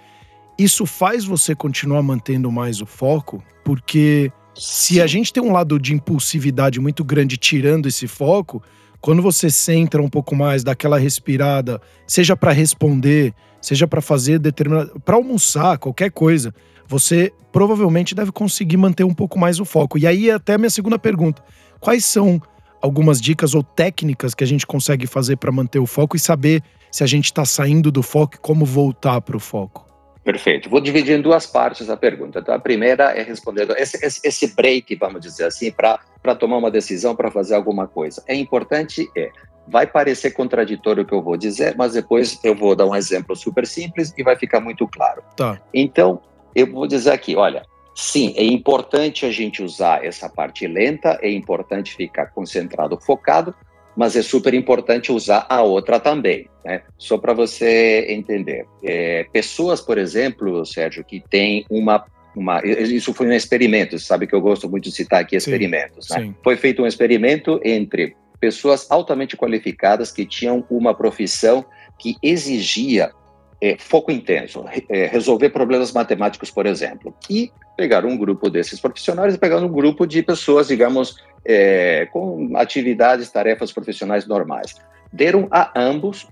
isso 0.57 0.85
faz 0.85 1.25
você 1.25 1.55
continuar 1.55 2.01
mantendo 2.01 2.51
mais 2.51 2.81
o 2.81 2.85
foco, 2.85 3.43
porque 3.65 4.31
se 4.53 5.01
a 5.01 5.07
gente 5.07 5.33
tem 5.33 5.41
um 5.41 5.51
lado 5.51 5.79
de 5.79 5.93
impulsividade 5.93 6.79
muito 6.79 7.03
grande 7.03 7.37
tirando 7.37 7.87
esse 7.87 8.07
foco, 8.07 8.61
quando 9.01 9.21
você 9.21 9.49
centra 9.49 10.01
um 10.01 10.07
pouco 10.07 10.35
mais, 10.35 10.63
dá 10.63 10.73
aquela 10.73 10.99
respirada, 10.99 11.81
seja 12.05 12.37
para 12.37 12.51
responder, 12.51 13.33
seja 13.59 13.87
para 13.87 13.99
fazer 13.99 14.37
determinado, 14.37 14.99
para 15.03 15.15
almoçar, 15.15 15.79
qualquer 15.79 16.11
coisa, 16.11 16.53
você 16.87 17.33
provavelmente 17.51 18.13
deve 18.13 18.31
conseguir 18.31 18.77
manter 18.77 19.03
um 19.03 19.13
pouco 19.13 19.39
mais 19.39 19.59
o 19.59 19.65
foco. 19.65 19.97
E 19.97 20.05
aí 20.05 20.29
até 20.29 20.53
a 20.53 20.57
minha 20.57 20.69
segunda 20.69 20.99
pergunta: 20.99 21.43
quais 21.79 22.05
são 22.05 22.39
algumas 22.79 23.19
dicas 23.19 23.55
ou 23.55 23.63
técnicas 23.63 24.35
que 24.35 24.43
a 24.43 24.47
gente 24.47 24.67
consegue 24.67 25.07
fazer 25.07 25.37
para 25.37 25.51
manter 25.51 25.79
o 25.79 25.87
foco 25.87 26.15
e 26.15 26.19
saber 26.19 26.63
se 26.91 27.03
a 27.03 27.07
gente 27.07 27.25
está 27.25 27.43
saindo 27.43 27.91
do 27.91 28.03
foco 28.03 28.35
e 28.35 28.39
como 28.39 28.65
voltar 28.65 29.19
para 29.21 29.37
o 29.37 29.39
foco? 29.39 29.90
Perfeito. 30.23 30.69
Vou 30.69 30.79
dividir 30.79 31.17
em 31.17 31.21
duas 31.21 31.47
partes 31.47 31.89
a 31.89 31.97
pergunta. 31.97 32.39
Então, 32.39 32.53
a 32.53 32.59
primeira 32.59 33.05
é 33.11 33.23
respondendo 33.23 33.75
esse, 33.75 33.97
esse, 34.05 34.21
esse 34.23 34.55
break, 34.55 34.95
vamos 34.95 35.21
dizer 35.21 35.45
assim, 35.45 35.71
para 35.71 36.35
tomar 36.35 36.57
uma 36.57 36.69
decisão, 36.69 37.15
para 37.15 37.31
fazer 37.31 37.55
alguma 37.55 37.87
coisa. 37.87 38.23
É 38.27 38.35
importante 38.35 39.09
é 39.17 39.31
Vai 39.67 39.85
parecer 39.85 40.31
contraditório 40.31 41.03
o 41.03 41.05
que 41.05 41.13
eu 41.13 41.21
vou 41.21 41.37
dizer, 41.37 41.75
mas 41.77 41.93
depois 41.93 42.39
eu 42.43 42.55
vou 42.55 42.75
dar 42.75 42.85
um 42.85 42.95
exemplo 42.95 43.35
super 43.35 43.65
simples 43.67 44.13
e 44.17 44.23
vai 44.23 44.35
ficar 44.35 44.59
muito 44.59 44.87
claro. 44.87 45.23
Tá. 45.35 45.61
Então, 45.73 46.21
eu 46.55 46.67
vou 46.69 46.87
dizer 46.87 47.11
aqui, 47.11 47.35
olha, 47.35 47.63
sim, 47.95 48.33
é 48.35 48.43
importante 48.43 49.25
a 49.25 49.31
gente 49.31 49.63
usar 49.63 50.03
essa 50.03 50.27
parte 50.27 50.67
lenta, 50.67 51.17
é 51.21 51.29
importante 51.29 51.95
ficar 51.95 52.27
concentrado, 52.27 52.99
focado, 52.99 53.53
mas 54.01 54.15
é 54.15 54.23
super 54.23 54.55
importante 54.55 55.11
usar 55.11 55.45
a 55.47 55.61
outra 55.61 55.99
também, 55.99 56.47
né? 56.65 56.81
Só 56.97 57.19
para 57.19 57.33
você 57.33 58.07
entender. 58.09 58.65
É, 58.83 59.27
pessoas, 59.31 59.79
por 59.79 59.95
exemplo, 59.95 60.65
Sérgio, 60.65 61.03
que 61.03 61.23
têm 61.29 61.67
uma 61.69 62.03
uma, 62.35 62.65
isso 62.65 63.13
foi 63.13 63.27
um 63.27 63.31
experimento, 63.31 63.99
sabe 63.99 64.25
que 64.25 64.33
eu 64.33 64.41
gosto 64.41 64.67
muito 64.67 64.85
de 64.85 64.91
citar 64.91 65.21
aqui 65.21 65.35
experimentos. 65.35 66.07
Sim, 66.07 66.13
né? 66.13 66.19
sim. 66.21 66.35
Foi 66.43 66.55
feito 66.57 66.81
um 66.81 66.87
experimento 66.87 67.61
entre 67.63 68.15
pessoas 68.39 68.89
altamente 68.89 69.37
qualificadas 69.37 70.11
que 70.11 70.25
tinham 70.25 70.65
uma 70.67 70.95
profissão 70.95 71.63
que 71.99 72.15
exigia 72.23 73.11
é, 73.61 73.77
foco 73.77 74.11
intenso, 74.11 74.65
é, 74.89 75.05
resolver 75.05 75.49
problemas 75.49 75.91
matemáticos, 75.93 76.49
por 76.49 76.65
exemplo. 76.65 77.13
E 77.29 77.51
pegaram 77.77 78.09
um 78.09 78.17
grupo 78.17 78.49
desses 78.49 78.79
profissionais 78.79 79.35
e 79.35 79.37
pegaram 79.37 79.67
um 79.67 79.71
grupo 79.71 80.07
de 80.07 80.23
pessoas, 80.23 80.67
digamos, 80.67 81.17
é, 81.45 82.07
com 82.11 82.51
atividades, 82.55 83.29
tarefas 83.29 83.71
profissionais 83.71 84.25
normais. 84.25 84.75
Deram 85.13 85.47
a 85.51 85.71
ambos 85.79 86.27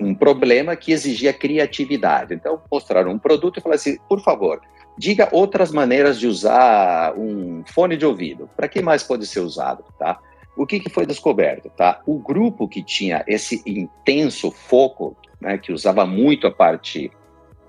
um 0.00 0.14
problema 0.14 0.76
que 0.76 0.92
exigia 0.92 1.32
criatividade. 1.32 2.34
Então, 2.34 2.60
mostraram 2.70 3.12
um 3.12 3.18
produto 3.18 3.58
e 3.58 3.62
falaram 3.62 3.76
assim: 3.76 3.96
por 4.08 4.20
favor, 4.20 4.60
diga 4.98 5.28
outras 5.32 5.70
maneiras 5.70 6.18
de 6.18 6.26
usar 6.26 7.14
um 7.16 7.62
fone 7.66 7.96
de 7.96 8.04
ouvido. 8.04 8.48
Para 8.56 8.68
que 8.68 8.82
mais 8.82 9.02
pode 9.02 9.26
ser 9.26 9.40
usado, 9.40 9.84
tá? 9.98 10.18
O 10.56 10.66
que, 10.66 10.78
que 10.78 10.90
foi 10.90 11.04
descoberto, 11.04 11.68
tá? 11.70 12.00
O 12.06 12.18
grupo 12.18 12.68
que 12.68 12.82
tinha 12.82 13.24
esse 13.26 13.62
intenso 13.66 14.50
foco, 14.50 15.16
né, 15.40 15.58
que 15.58 15.72
usava 15.72 16.06
muito 16.06 16.46
a 16.46 16.50
parte 16.50 17.10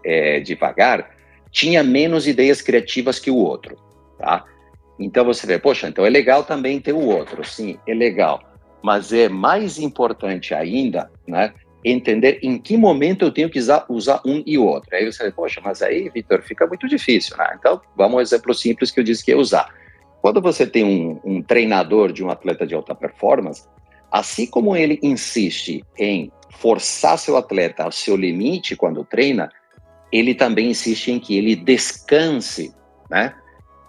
é, 0.04 0.40
devagar, 0.40 1.16
tinha 1.52 1.84
menos 1.84 2.28
ideias 2.28 2.62
criativas 2.62 3.20
que 3.20 3.32
o 3.32 3.38
outro, 3.38 3.78
tá? 4.18 4.44
Então 5.00 5.26
você 5.26 5.46
vê, 5.46 5.60
poxa, 5.60 5.88
então 5.88 6.06
é 6.06 6.10
legal 6.10 6.44
também 6.44 6.80
ter 6.80 6.94
o 6.94 7.06
outro, 7.06 7.44
sim, 7.44 7.78
é 7.88 7.94
legal, 7.94 8.42
mas 8.82 9.12
é 9.12 9.28
mais 9.28 9.80
importante 9.80 10.54
ainda, 10.54 11.10
né, 11.28 11.54
entender 11.86 12.40
em 12.42 12.58
que 12.58 12.76
momento 12.76 13.24
eu 13.24 13.32
tenho 13.32 13.50
que 13.50 13.60
usar, 13.60 13.86
usar 13.88 14.20
um 14.26 14.42
e 14.46 14.58
outro. 14.58 14.90
Aí 14.96 15.06
você 15.06 15.20
fala, 15.20 15.32
poxa, 15.32 15.62
mas 15.64 15.84
aí, 15.84 16.10
Vitor, 16.10 16.42
fica 16.42 16.66
muito 16.66 16.88
difícil, 16.88 17.38
né? 17.38 17.56
Então, 17.60 17.80
vamos 17.96 18.16
ao 18.16 18.22
exemplo 18.22 18.56
simples 18.56 18.90
que 18.90 19.00
eu 19.00 19.04
disse 19.04 19.24
que 19.24 19.30
ia 19.30 19.38
usar. 19.38 19.72
Quando 20.20 20.42
você 20.42 20.66
tem 20.66 20.84
um, 20.84 21.20
um 21.24 21.44
treinador 21.44 22.12
de 22.12 22.24
um 22.24 22.32
atleta 22.32 22.66
de 22.66 22.74
alta 22.74 22.96
performance, 22.96 23.68
assim 24.12 24.48
como 24.48 24.76
ele 24.76 25.00
insiste 25.04 25.84
em 26.00 26.32
forçar 26.60 27.18
seu 27.18 27.38
atleta 27.38 27.84
ao 27.84 27.92
seu 27.92 28.16
limite 28.16 28.76
quando 28.76 29.04
treina, 29.04 29.52
ele 30.12 30.34
também 30.34 30.70
insiste 30.70 31.12
em 31.12 31.20
que 31.20 31.38
ele 31.38 31.56
descanse, 31.56 32.74
né? 33.10 33.34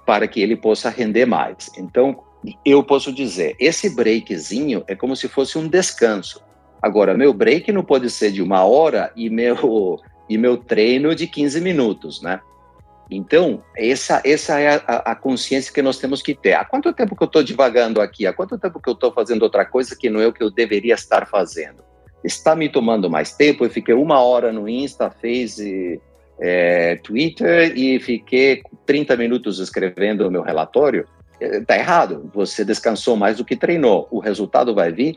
Para 0.04 0.26
que 0.26 0.40
ele 0.40 0.56
possa 0.56 0.90
render 0.90 1.26
mais. 1.26 1.70
Então, 1.76 2.22
eu 2.64 2.82
posso 2.82 3.12
dizer, 3.12 3.56
esse 3.58 3.94
breakzinho 3.94 4.84
é 4.86 4.94
como 4.94 5.16
se 5.16 5.28
fosse 5.28 5.58
um 5.58 5.68
descanso. 5.68 6.42
Agora, 6.82 7.14
meu 7.14 7.32
break 7.32 7.72
não 7.72 7.82
pode 7.82 8.10
ser 8.10 8.30
de 8.30 8.42
uma 8.42 8.64
hora 8.64 9.12
e 9.16 9.28
meu, 9.30 9.98
e 10.28 10.38
meu 10.38 10.56
treino 10.56 11.14
de 11.14 11.26
15 11.26 11.60
minutos, 11.60 12.22
né? 12.22 12.40
Então, 13.10 13.62
essa, 13.76 14.20
essa 14.24 14.58
é 14.58 14.76
a, 14.86 15.12
a, 15.12 15.14
consciência 15.14 15.72
que 15.72 15.80
nós 15.80 15.98
temos 15.98 16.20
que 16.20 16.34
ter. 16.34 16.54
Há 16.54 16.64
quanto 16.64 16.92
tempo 16.92 17.14
que 17.14 17.22
eu 17.22 17.26
estou 17.26 17.42
divagando 17.42 18.00
aqui? 18.00 18.26
Há 18.26 18.32
quanto 18.32 18.58
tempo 18.58 18.80
que 18.80 18.88
eu 18.88 18.94
estou 18.94 19.12
fazendo 19.12 19.42
outra 19.42 19.64
coisa 19.64 19.94
que 19.96 20.10
não 20.10 20.20
é 20.20 20.26
o 20.26 20.32
que 20.32 20.42
eu 20.42 20.50
deveria 20.50 20.94
estar 20.94 21.26
fazendo? 21.26 21.84
Está 22.24 22.56
me 22.56 22.68
tomando 22.68 23.08
mais 23.10 23.32
tempo? 23.32 23.64
Eu 23.64 23.70
fiquei 23.70 23.94
uma 23.94 24.20
hora 24.20 24.52
no 24.52 24.68
Insta, 24.68 25.10
fez 25.10 25.58
é, 26.40 26.96
Twitter 26.96 27.76
e 27.76 27.98
fiquei 28.00 28.62
30 28.84 29.16
minutos 29.16 29.58
escrevendo 29.58 30.26
o 30.26 30.30
meu 30.30 30.42
relatório? 30.42 31.06
Está 31.40 31.76
é, 31.76 31.80
errado. 31.80 32.30
Você 32.34 32.64
descansou 32.64 33.16
mais 33.16 33.36
do 33.36 33.44
que 33.44 33.56
treinou. 33.56 34.08
O 34.10 34.18
resultado 34.18 34.74
vai 34.74 34.90
vir 34.92 35.16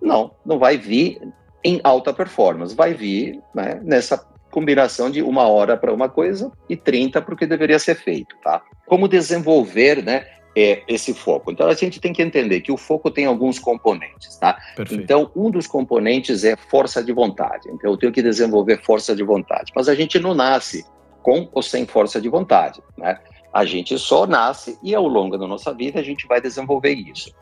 não, 0.00 0.30
não 0.44 0.58
vai 0.58 0.76
vir 0.76 1.20
em 1.62 1.80
alta 1.84 2.12
performance, 2.12 2.74
vai 2.74 2.94
vir 2.94 3.40
né, 3.54 3.80
nessa 3.82 4.18
combinação 4.50 5.10
de 5.10 5.22
uma 5.22 5.46
hora 5.46 5.76
para 5.76 5.92
uma 5.92 6.08
coisa 6.08 6.50
e 6.68 6.76
30 6.76 7.20
para 7.22 7.34
o 7.34 7.36
que 7.36 7.46
deveria 7.46 7.78
ser 7.78 7.94
feito, 7.94 8.34
tá? 8.42 8.62
Como 8.86 9.06
desenvolver, 9.06 10.02
né, 10.02 10.26
é, 10.56 10.82
esse 10.88 11.14
foco? 11.14 11.50
Então 11.50 11.68
a 11.68 11.74
gente 11.74 12.00
tem 12.00 12.12
que 12.12 12.22
entender 12.22 12.60
que 12.60 12.72
o 12.72 12.76
foco 12.76 13.10
tem 13.10 13.26
alguns 13.26 13.58
componentes, 13.58 14.36
tá? 14.36 14.58
Perfeito. 14.76 15.02
Então 15.02 15.30
um 15.34 15.50
dos 15.50 15.66
componentes 15.66 16.44
é 16.44 16.56
força 16.56 17.02
de 17.02 17.12
vontade. 17.12 17.68
Então 17.70 17.90
eu 17.90 17.96
tenho 17.96 18.12
que 18.12 18.22
desenvolver 18.22 18.82
força 18.82 19.14
de 19.14 19.22
vontade, 19.22 19.72
mas 19.74 19.88
a 19.88 19.94
gente 19.94 20.18
não 20.18 20.34
nasce 20.34 20.84
com 21.22 21.48
ou 21.52 21.62
sem 21.62 21.86
força 21.86 22.20
de 22.20 22.28
vontade, 22.28 22.80
né? 22.96 23.18
A 23.52 23.64
gente 23.64 23.98
só 23.98 24.26
nasce 24.26 24.78
e 24.82 24.94
ao 24.94 25.06
longo 25.06 25.36
da 25.36 25.46
nossa 25.46 25.74
vida 25.74 25.98
a 25.98 26.02
gente 26.02 26.26
vai 26.26 26.40
desenvolver 26.40 26.94
isso. 26.94 27.34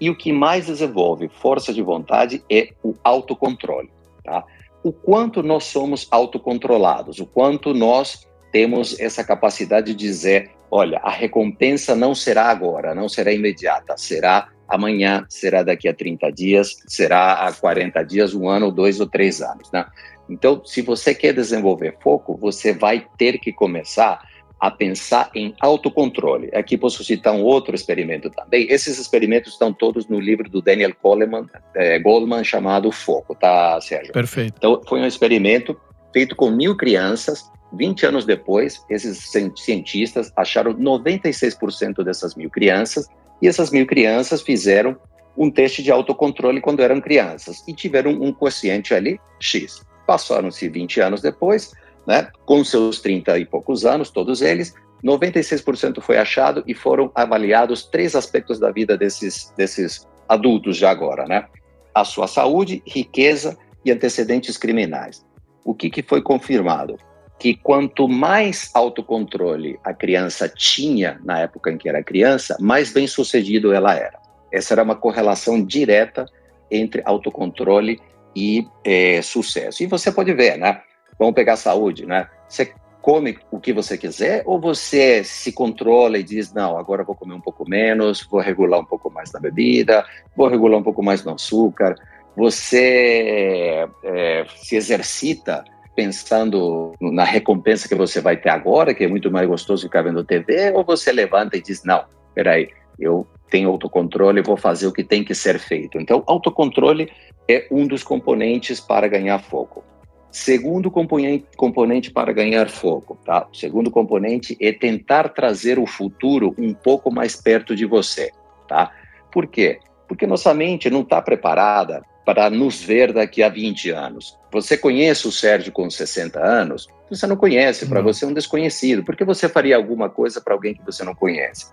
E 0.00 0.10
o 0.10 0.16
que 0.16 0.32
mais 0.32 0.66
desenvolve 0.66 1.28
força 1.28 1.72
de 1.72 1.82
vontade 1.82 2.42
é 2.50 2.70
o 2.82 2.94
autocontrole. 3.02 3.90
Tá? 4.22 4.44
O 4.82 4.92
quanto 4.92 5.42
nós 5.42 5.64
somos 5.64 6.06
autocontrolados, 6.10 7.18
o 7.18 7.26
quanto 7.26 7.74
nós 7.74 8.26
temos 8.52 8.98
essa 9.00 9.24
capacidade 9.24 9.88
de 9.88 9.94
dizer: 9.94 10.50
olha, 10.70 10.98
a 11.02 11.10
recompensa 11.10 11.94
não 11.94 12.14
será 12.14 12.44
agora, 12.44 12.94
não 12.94 13.08
será 13.08 13.32
imediata, 13.32 13.96
será 13.96 14.48
amanhã, 14.68 15.24
será 15.28 15.62
daqui 15.62 15.88
a 15.88 15.94
30 15.94 16.30
dias, 16.30 16.76
será 16.86 17.46
a 17.46 17.52
40 17.52 18.02
dias, 18.02 18.34
um 18.34 18.48
ano, 18.48 18.72
dois 18.72 19.00
ou 19.00 19.06
três 19.06 19.40
anos. 19.40 19.70
Né? 19.70 19.84
Então, 20.28 20.64
se 20.64 20.82
você 20.82 21.14
quer 21.14 21.32
desenvolver 21.32 21.96
foco, 22.02 22.36
você 22.36 22.72
vai 22.72 23.06
ter 23.16 23.38
que 23.38 23.52
começar 23.52 24.20
a 24.58 24.70
pensar 24.70 25.30
em 25.34 25.54
autocontrole. 25.60 26.50
Aqui 26.54 26.78
posso 26.78 27.04
citar 27.04 27.34
um 27.34 27.42
outro 27.42 27.74
experimento 27.74 28.30
também. 28.30 28.66
Esses 28.70 28.98
experimentos 28.98 29.52
estão 29.52 29.72
todos 29.72 30.08
no 30.08 30.18
livro 30.18 30.48
do 30.48 30.62
Daniel 30.62 30.92
Goleman, 31.02 31.46
é, 31.74 31.98
Goleman 31.98 32.42
chamado 32.42 32.90
Foco, 32.90 33.34
tá, 33.34 33.78
Sérgio? 33.80 34.12
Perfeito. 34.12 34.54
Então, 34.56 34.80
foi 34.88 35.00
um 35.00 35.06
experimento 35.06 35.78
feito 36.12 36.34
com 36.34 36.50
mil 36.50 36.74
crianças. 36.74 37.50
20 37.76 38.06
anos 38.06 38.24
depois, 38.24 38.84
esses 38.88 39.30
cientistas 39.56 40.32
acharam 40.36 40.74
96% 40.74 42.02
dessas 42.02 42.34
mil 42.34 42.50
crianças 42.50 43.08
e 43.40 43.46
essas 43.46 43.70
mil 43.70 43.86
crianças 43.86 44.42
fizeram 44.42 44.96
um 45.36 45.50
teste 45.50 45.82
de 45.82 45.90
autocontrole 45.90 46.60
quando 46.60 46.80
eram 46.80 47.00
crianças 47.00 47.62
e 47.68 47.74
tiveram 47.74 48.12
um 48.12 48.32
quociente 48.32 48.94
ali 48.94 49.20
X. 49.38 49.82
Passaram-se 50.06 50.68
20 50.68 51.00
anos 51.00 51.20
depois, 51.20 51.72
né, 52.06 52.28
com 52.46 52.64
seus 52.64 53.00
30 53.00 53.38
e 53.38 53.44
poucos 53.44 53.84
anos, 53.84 54.10
todos 54.10 54.40
eles, 54.40 54.74
96% 55.04 56.00
foi 56.00 56.16
achado 56.16 56.64
e 56.66 56.74
foram 56.74 57.10
avaliados 57.14 57.84
três 57.84 58.14
aspectos 58.14 58.58
da 58.58 58.70
vida 58.70 58.96
desses, 58.96 59.52
desses 59.56 60.06
adultos 60.28 60.76
já 60.76 60.90
agora, 60.90 61.26
né? 61.26 61.46
A 61.94 62.04
sua 62.04 62.26
saúde, 62.26 62.82
riqueza 62.86 63.56
e 63.84 63.92
antecedentes 63.92 64.56
criminais. 64.56 65.24
O 65.64 65.74
que, 65.74 65.90
que 65.90 66.02
foi 66.02 66.22
confirmado? 66.22 66.96
Que 67.38 67.54
quanto 67.54 68.08
mais 68.08 68.70
autocontrole 68.74 69.78
a 69.84 69.92
criança 69.92 70.48
tinha 70.48 71.20
na 71.24 71.40
época 71.40 71.70
em 71.70 71.78
que 71.78 71.88
era 71.88 72.02
criança, 72.02 72.56
mais 72.60 72.92
bem 72.92 73.06
sucedido 73.06 73.72
ela 73.72 73.94
era. 73.94 74.18
Essa 74.50 74.74
era 74.74 74.82
uma 74.82 74.96
correlação 74.96 75.62
direta 75.62 76.26
entre 76.70 77.02
autocontrole 77.04 78.00
e 78.34 78.66
é, 78.84 79.20
sucesso. 79.22 79.82
E 79.82 79.86
você 79.86 80.10
pode 80.10 80.32
ver, 80.34 80.58
né? 80.58 80.80
Vamos 81.18 81.34
pegar 81.34 81.54
a 81.54 81.58
saúde, 81.58 82.06
né? 82.06 82.28
Você 82.48 82.72
come 83.00 83.38
o 83.52 83.60
que 83.60 83.72
você 83.72 83.96
quiser 83.96 84.42
ou 84.44 84.60
você 84.60 85.22
se 85.22 85.52
controla 85.52 86.18
e 86.18 86.24
diz, 86.24 86.52
não, 86.52 86.76
agora 86.76 87.04
vou 87.04 87.14
comer 87.14 87.34
um 87.34 87.40
pouco 87.40 87.68
menos, 87.68 88.26
vou 88.28 88.40
regular 88.40 88.80
um 88.80 88.84
pouco 88.84 89.08
mais 89.10 89.32
na 89.32 89.38
bebida, 89.38 90.04
vou 90.36 90.48
regular 90.48 90.80
um 90.80 90.82
pouco 90.82 91.02
mais 91.02 91.24
no 91.24 91.32
açúcar. 91.32 91.94
Você 92.36 93.88
é, 94.02 94.44
se 94.56 94.76
exercita 94.76 95.64
pensando 95.96 96.92
na 97.00 97.24
recompensa 97.24 97.88
que 97.88 97.94
você 97.94 98.20
vai 98.20 98.36
ter 98.36 98.50
agora, 98.50 98.94
que 98.94 99.02
é 99.02 99.08
muito 99.08 99.30
mais 99.30 99.48
gostoso 99.48 99.84
ficar 99.84 100.02
vendo 100.02 100.22
TV, 100.22 100.70
ou 100.72 100.84
você 100.84 101.10
levanta 101.10 101.56
e 101.56 101.62
diz, 101.62 101.82
não, 101.82 102.04
peraí, 102.34 102.68
eu 102.98 103.26
tenho 103.50 103.70
autocontrole, 103.70 104.42
vou 104.42 104.56
fazer 104.56 104.86
o 104.86 104.92
que 104.92 105.02
tem 105.02 105.24
que 105.24 105.34
ser 105.34 105.58
feito. 105.58 105.98
Então, 105.98 106.22
autocontrole 106.26 107.10
é 107.48 107.66
um 107.70 107.86
dos 107.86 108.02
componentes 108.02 108.78
para 108.78 109.08
ganhar 109.08 109.38
foco. 109.38 109.82
Segundo 110.30 110.90
componente, 110.90 111.46
componente 111.56 112.10
para 112.10 112.30
ganhar 112.30 112.68
foco, 112.68 113.18
tá? 113.24 113.48
O 113.50 113.56
segundo 113.56 113.90
componente 113.90 114.54
é 114.60 114.70
tentar 114.70 115.30
trazer 115.30 115.78
o 115.78 115.86
futuro 115.86 116.54
um 116.58 116.74
pouco 116.74 117.10
mais 117.10 117.36
perto 117.36 117.74
de 117.74 117.86
você, 117.86 118.30
tá? 118.68 118.90
Por 119.32 119.46
quê? 119.46 119.78
Porque 120.06 120.26
nossa 120.26 120.52
mente 120.52 120.90
não 120.90 121.00
está 121.00 121.22
preparada 121.22 122.02
para 122.26 122.50
nos 122.50 122.82
ver 122.82 123.12
daqui 123.14 123.42
a 123.42 123.48
20 123.48 123.90
anos. 123.90 124.38
Você 124.52 124.76
conhece 124.76 125.26
o 125.26 125.32
Sérgio 125.32 125.72
com 125.72 125.88
60 125.88 126.38
anos? 126.38 126.86
Você 127.08 127.26
não 127.26 127.36
conhece, 127.36 127.86
para 127.86 128.02
você 128.02 128.26
é 128.26 128.28
um 128.28 128.34
desconhecido. 128.34 129.02
Por 129.02 129.16
que 129.16 129.24
você 129.24 129.48
faria 129.48 129.76
alguma 129.76 130.10
coisa 130.10 130.40
para 130.40 130.52
alguém 130.52 130.74
que 130.74 130.84
você 130.84 131.02
não 131.02 131.14
conhece? 131.14 131.72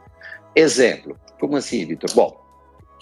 Exemplo, 0.55 1.19
como 1.39 1.57
assim, 1.57 1.85
Vitor? 1.85 2.09
Bom, 2.13 2.39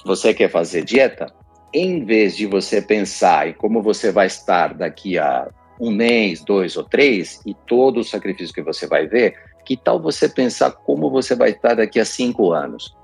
você 0.03 0.33
quer 0.33 0.49
fazer 0.49 0.83
dieta? 0.83 1.27
em 1.73 2.03
vez 2.03 2.35
de 2.35 2.45
você 2.45 2.81
pensar 2.81 3.47
em 3.47 3.53
como 3.53 3.81
você 3.81 4.11
vai 4.11 4.27
estar 4.27 4.73
daqui 4.73 5.17
a 5.17 5.49
um 5.79 5.89
mês, 5.89 6.43
dois 6.43 6.77
ou 6.77 6.83
três, 6.83 7.41
e 7.45 7.53
todo 7.53 8.01
o 8.01 8.03
sacrifício 8.03 8.53
que 8.53 8.61
você 8.61 8.85
vai 8.85 9.07
ver, 9.07 9.35
que 9.65 9.75
tal 9.75 9.99
você 9.99 10.29
pensar 10.29 10.71
como 10.71 11.09
você 11.09 11.33
vai 11.33 11.51
estar 11.51 11.75
daqui 11.75 11.99
a 11.99 12.05
cinco 12.05 12.51
anos? 12.51 12.95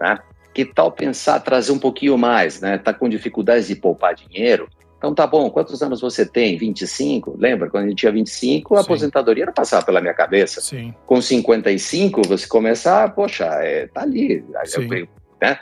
Né? 0.00 0.18
Que 0.60 0.64
tal 0.66 0.92
pensar 0.92 1.40
trazer 1.40 1.72
um 1.72 1.78
pouquinho 1.78 2.18
mais, 2.18 2.60
né? 2.60 2.76
Tá 2.76 2.92
com 2.92 3.08
dificuldades 3.08 3.68
de 3.68 3.74
poupar 3.74 4.14
dinheiro? 4.14 4.68
Então 4.98 5.14
tá 5.14 5.26
bom, 5.26 5.48
quantos 5.48 5.82
anos 5.82 6.02
você 6.02 6.26
tem? 6.26 6.58
25? 6.58 7.34
Lembra, 7.38 7.70
quando 7.70 7.86
a 7.86 7.88
gente 7.88 8.00
tinha 8.00 8.12
25, 8.12 8.74
a 8.74 8.76
Sim. 8.76 8.84
aposentadoria 8.84 9.46
não 9.46 9.54
passava 9.54 9.86
pela 9.86 10.02
minha 10.02 10.12
cabeça. 10.12 10.60
Sim. 10.60 10.94
Com 11.06 11.22
55, 11.22 12.20
você 12.28 12.46
começa, 12.46 13.04
a, 13.04 13.08
poxa, 13.08 13.46
é, 13.62 13.86
tá 13.86 14.02
ali. 14.02 14.44
Eu, 14.74 15.08
né? 15.40 15.58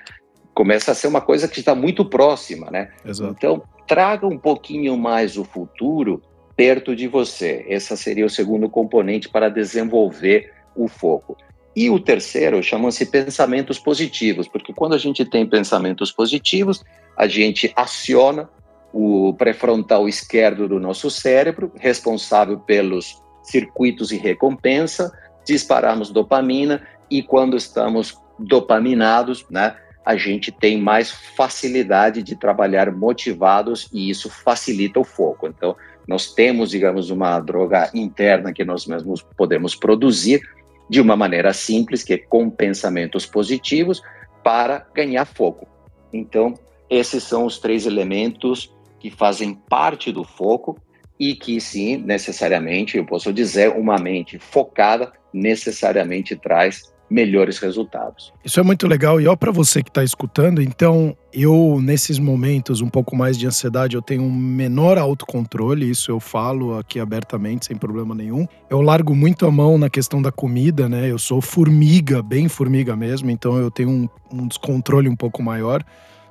Começa 0.52 0.90
a 0.90 0.94
ser 0.96 1.06
uma 1.06 1.20
coisa 1.20 1.46
que 1.46 1.60
está 1.60 1.76
muito 1.76 2.04
próxima, 2.04 2.68
né? 2.72 2.90
Exato. 3.06 3.32
Então, 3.38 3.62
traga 3.86 4.26
um 4.26 4.36
pouquinho 4.36 4.98
mais 4.98 5.38
o 5.38 5.44
futuro 5.44 6.20
perto 6.56 6.96
de 6.96 7.06
você. 7.06 7.64
Esse 7.68 7.96
seria 7.96 8.26
o 8.26 8.30
segundo 8.30 8.68
componente 8.68 9.28
para 9.28 9.48
desenvolver 9.48 10.52
o 10.74 10.88
foco. 10.88 11.36
E 11.76 11.90
o 11.90 12.00
terceiro 12.00 12.62
chama-se 12.62 13.06
pensamentos 13.06 13.78
positivos, 13.78 14.48
porque 14.48 14.72
quando 14.72 14.94
a 14.94 14.98
gente 14.98 15.24
tem 15.24 15.46
pensamentos 15.46 16.10
positivos, 16.10 16.84
a 17.16 17.26
gente 17.26 17.72
aciona 17.76 18.48
o 18.92 19.34
pré-frontal 19.34 20.08
esquerdo 20.08 20.66
do 20.66 20.80
nosso 20.80 21.10
cérebro, 21.10 21.70
responsável 21.76 22.58
pelos 22.58 23.22
circuitos 23.42 24.08
de 24.08 24.16
recompensa, 24.16 25.12
disparamos 25.44 26.10
dopamina 26.10 26.86
e 27.10 27.22
quando 27.22 27.56
estamos 27.56 28.18
dopaminados, 28.38 29.44
né, 29.50 29.76
a 30.04 30.16
gente 30.16 30.50
tem 30.50 30.80
mais 30.80 31.10
facilidade 31.10 32.22
de 32.22 32.34
trabalhar 32.34 32.90
motivados 32.90 33.88
e 33.92 34.08
isso 34.08 34.30
facilita 34.30 34.98
o 34.98 35.04
foco. 35.04 35.46
Então, 35.46 35.76
nós 36.06 36.32
temos, 36.32 36.70
digamos, 36.70 37.10
uma 37.10 37.38
droga 37.40 37.90
interna 37.92 38.52
que 38.52 38.64
nós 38.64 38.86
mesmos 38.86 39.22
podemos 39.36 39.74
produzir 39.74 40.40
de 40.88 41.00
uma 41.00 41.16
maneira 41.16 41.52
simples, 41.52 42.02
que 42.02 42.14
é 42.14 42.18
com 42.18 42.48
pensamentos 42.48 43.26
positivos, 43.26 44.02
para 44.42 44.86
ganhar 44.94 45.24
foco. 45.24 45.68
Então, 46.12 46.54
esses 46.88 47.22
são 47.22 47.44
os 47.44 47.58
três 47.58 47.86
elementos 47.86 48.74
que 48.98 49.10
fazem 49.10 49.54
parte 49.54 50.10
do 50.10 50.24
foco 50.24 50.78
e 51.18 51.34
que, 51.34 51.60
sim, 51.60 51.96
necessariamente, 51.96 52.96
eu 52.96 53.04
posso 53.04 53.32
dizer, 53.32 53.70
uma 53.70 53.98
mente 53.98 54.38
focada 54.38 55.12
necessariamente 55.32 56.36
traz 56.36 56.92
melhores 57.10 57.58
resultados. 57.58 58.32
Isso 58.44 58.60
é 58.60 58.62
muito 58.62 58.86
legal 58.86 59.20
e 59.20 59.26
ó 59.26 59.34
para 59.34 59.50
você 59.50 59.82
que 59.82 59.90
está 59.90 60.04
escutando, 60.04 60.60
então 60.60 61.16
eu 61.32 61.80
nesses 61.82 62.18
momentos 62.18 62.80
um 62.80 62.88
pouco 62.88 63.16
mais 63.16 63.38
de 63.38 63.46
ansiedade 63.46 63.96
eu 63.96 64.02
tenho 64.02 64.22
um 64.22 64.32
menor 64.32 64.98
autocontrole, 64.98 65.88
isso 65.88 66.10
eu 66.10 66.20
falo 66.20 66.78
aqui 66.78 67.00
abertamente 67.00 67.66
sem 67.66 67.76
problema 67.76 68.14
nenhum. 68.14 68.46
Eu 68.68 68.80
largo 68.80 69.14
muito 69.14 69.46
a 69.46 69.50
mão 69.50 69.78
na 69.78 69.88
questão 69.88 70.20
da 70.20 70.30
comida, 70.30 70.88
né? 70.88 71.10
Eu 71.10 71.18
sou 71.18 71.40
formiga, 71.40 72.22
bem 72.22 72.48
formiga 72.48 72.94
mesmo, 72.94 73.30
então 73.30 73.56
eu 73.56 73.70
tenho 73.70 73.88
um, 73.88 74.08
um 74.32 74.46
descontrole 74.46 75.08
um 75.08 75.16
pouco 75.16 75.42
maior. 75.42 75.82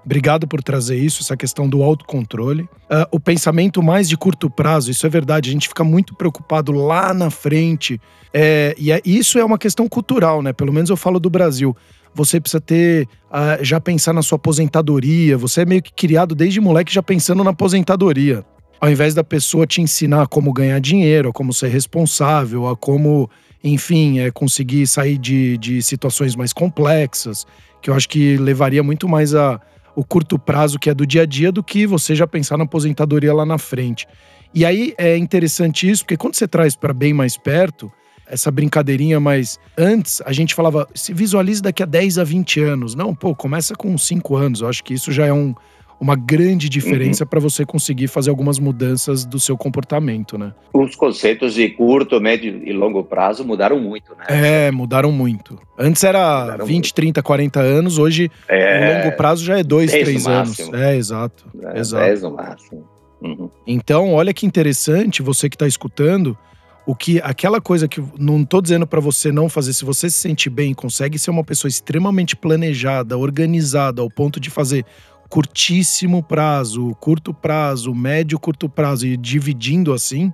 Obrigado 0.06 0.48
por 0.48 0.64
trazer 0.64 0.98
isso, 0.98 1.22
essa 1.22 1.36
questão 1.36 1.68
do 1.68 1.84
autocontrole. 1.84 2.64
Uh, 2.64 3.08
o 3.12 3.20
pensamento 3.20 3.84
mais 3.84 4.08
de 4.08 4.16
curto 4.16 4.50
prazo, 4.50 4.90
isso 4.90 5.06
é 5.06 5.10
verdade, 5.10 5.50
a 5.50 5.54
gente 5.54 5.68
fica 5.68 5.84
muito 5.84 6.16
preocupado 6.16 6.72
lá 6.72 7.14
na 7.14 7.30
frente. 7.30 8.00
É, 8.34 8.74
e 8.78 8.92
é, 8.92 9.02
isso 9.04 9.38
é 9.38 9.44
uma 9.44 9.58
questão 9.58 9.88
cultural, 9.88 10.42
né? 10.42 10.54
Pelo 10.54 10.72
menos 10.72 10.90
eu 10.90 10.98
falo 10.98 11.20
do 11.20 11.30
Brasil. 11.30 11.76
Você 12.14 12.40
precisa 12.40 12.62
ter, 12.62 13.08
uh, 13.30 13.64
já 13.64 13.80
pensar 13.80 14.14
na 14.14 14.22
sua 14.22 14.38
aposentadoria. 14.38 15.38
Você 15.38 15.62
é 15.62 15.66
meio 15.66 15.82
que 15.82 15.92
criado 15.92 16.34
desde 16.34 16.62
moleque 16.62 16.94
já 16.94 17.04
pensando 17.04 17.44
na 17.44 17.52
aposentadoria. 17.52 18.46
Ao 18.80 18.90
invés 18.90 19.14
da 19.14 19.24
pessoa 19.24 19.68
te 19.68 19.82
ensinar 19.82 20.28
como 20.28 20.54
ganhar 20.54 20.80
dinheiro, 20.80 21.30
a 21.30 21.34
como 21.34 21.52
ser 21.52 21.68
responsável, 21.68 22.68
a 22.68 22.78
como, 22.78 23.30
enfim, 23.64 24.20
é, 24.20 24.32
conseguir 24.32 24.88
sair 24.88 25.18
de, 25.18 25.58
de 25.58 25.82
situações 25.82 26.36
mais 26.36 26.54
complexas, 26.54 27.46
que 27.82 27.90
eu 27.90 27.94
acho 27.94 28.08
que 28.08 28.38
levaria 28.38 28.84
muito 28.84 29.08
mais 29.08 29.36
a 29.36 29.60
o 29.98 30.04
curto 30.04 30.38
prazo 30.38 30.78
que 30.78 30.92
é 30.92 30.94
do 30.94 31.08
dia 31.08 31.24
a 31.24 31.26
dia 31.26 31.52
do 31.52 31.64
que 31.64 31.88
você 31.88 32.14
já 32.14 32.28
pensar 32.28 32.56
na 32.56 32.66
aposentadoria 32.66 33.34
lá 33.34 33.44
na 33.44 33.58
frente. 33.58 34.08
E 34.54 34.64
aí 34.64 34.94
é 34.96 35.18
interessante 35.18 35.90
isso, 35.90 36.04
porque 36.04 36.16
quando 36.16 36.36
você 36.36 36.48
traz 36.48 36.76
para 36.76 36.94
bem 36.94 37.14
mais 37.14 37.36
perto, 37.36 37.92
essa 38.28 38.52
brincadeirinha, 38.52 39.20
mas 39.20 39.60
antes 39.76 40.22
a 40.22 40.32
gente 40.32 40.54
falava, 40.54 40.88
se 40.94 41.16
visualize 41.16 41.64
daqui 41.64 41.82
a 41.82 41.86
10 41.88 42.20
a 42.20 42.24
20 42.24 42.62
anos. 42.62 42.94
Não, 42.94 43.16
pô, 43.16 43.34
começa 43.34 43.74
com 43.74 43.98
5 43.98 44.36
anos. 44.36 44.62
Eu 44.62 44.70
acho 44.70 44.84
que 44.84 44.94
isso 44.94 45.12
já 45.12 45.26
é 45.26 45.34
um, 45.34 45.56
uma 46.00 46.16
grande 46.16 46.70
diferença 46.70 47.24
uhum. 47.24 47.30
para 47.30 47.40
você 47.40 47.66
conseguir 47.66 48.08
fazer 48.08 48.30
algumas 48.30 48.60
mudanças 48.60 49.26
do 49.26 49.40
seu 49.40 49.58
comportamento, 49.58 50.38
né? 50.38 50.54
Os 50.74 50.96
conceitos 50.96 51.56
de 51.56 51.70
curto, 51.70 52.22
médio 52.22 52.62
e 52.64 52.72
longo 52.72 53.04
prazo 53.04 53.44
mudaram 53.44 53.80
muito, 53.80 54.16
né? 54.16 54.26
É, 54.28 54.72
mudaram 54.72 55.12
muito. 55.12 55.60
Antes 55.78 56.04
era 56.04 56.42
mudaram 56.46 56.66
20, 56.66 56.76
muito. 56.76 56.94
30, 56.94 57.24
40 57.24 57.60
anos, 57.60 57.98
hoje 57.98 58.32
é... 58.48 59.02
o 59.02 59.04
longo 59.04 59.18
prazo 59.18 59.44
já 59.44 59.60
é 59.60 59.64
2, 59.64 59.92
3 59.92 60.28
anos. 60.28 60.60
É, 60.74 60.96
exato. 60.96 61.46
É, 61.64 61.80
exato. 61.80 62.06
10 62.06 62.22
no 62.22 62.32
máximo. 62.32 62.88
Uhum. 63.22 63.50
Então, 63.66 64.14
olha 64.14 64.34
que 64.34 64.46
interessante, 64.46 65.24
você 65.24 65.50
que 65.50 65.56
está 65.56 65.66
escutando, 65.66 66.38
o 66.86 66.96
que 66.96 67.20
aquela 67.22 67.60
coisa 67.60 67.88
que 67.88 68.02
não 68.18 68.46
tô 68.46 68.62
dizendo 68.62 68.88
para 68.88 69.02
você 69.02 69.32
não 69.32 69.50
fazer, 69.50 69.74
se 69.74 69.84
você 69.84 70.10
se 70.10 70.18
sente 70.18 70.50
bem, 70.50 70.74
consegue 70.74 71.20
ser 71.20 71.32
uma 71.32 71.44
pessoa 71.44 71.68
extremamente 71.68 72.36
planejada, 72.36 73.18
organizada, 73.18 74.02
ao 74.02 74.10
ponto 74.10 74.40
de 74.40 74.50
fazer 74.50 74.86
curtíssimo 75.30 76.24
prazo, 76.24 76.96
curto 77.00 77.34
prazo, 77.34 77.94
médio, 77.94 78.40
curto 78.40 78.70
prazo 78.70 79.06
e 79.06 79.18
dividindo 79.18 79.94
assim, 79.94 80.32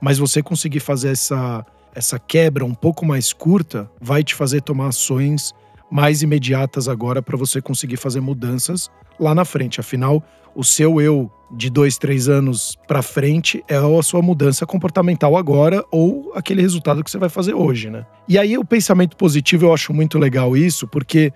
mas 0.00 0.18
você 0.18 0.42
conseguir 0.42 0.80
fazer 0.80 1.10
essa, 1.10 1.64
essa 1.94 2.18
quebra 2.18 2.64
um 2.64 2.74
pouco 2.74 3.04
mais 3.04 3.32
curta 3.32 3.90
vai 4.00 4.22
te 4.22 4.34
fazer 4.34 4.60
tomar 4.60 4.88
ações 4.88 5.52
mais 5.90 6.22
imediatas 6.22 6.88
agora 6.88 7.22
para 7.22 7.36
você 7.36 7.60
conseguir 7.62 7.96
fazer 7.96 8.20
mudanças 8.20 8.90
lá 9.18 9.34
na 9.34 9.44
frente. 9.44 9.80
Afinal, 9.80 10.22
o 10.54 10.64
seu 10.64 11.00
eu 11.00 11.30
de 11.50 11.70
dois, 11.70 11.96
três 11.96 12.28
anos 12.28 12.76
para 12.88 13.02
frente 13.02 13.64
é 13.68 13.76
a 13.76 14.02
sua 14.02 14.20
mudança 14.20 14.66
comportamental 14.66 15.36
agora 15.36 15.84
ou 15.92 16.32
aquele 16.34 16.60
resultado 16.60 17.04
que 17.04 17.10
você 17.10 17.18
vai 17.18 17.28
fazer 17.28 17.54
hoje, 17.54 17.88
né? 17.88 18.04
E 18.28 18.36
aí 18.36 18.58
o 18.58 18.64
pensamento 18.64 19.16
positivo 19.16 19.66
eu 19.66 19.72
acho 19.72 19.92
muito 19.92 20.18
legal 20.18 20.56
isso, 20.56 20.88
porque 20.88 21.32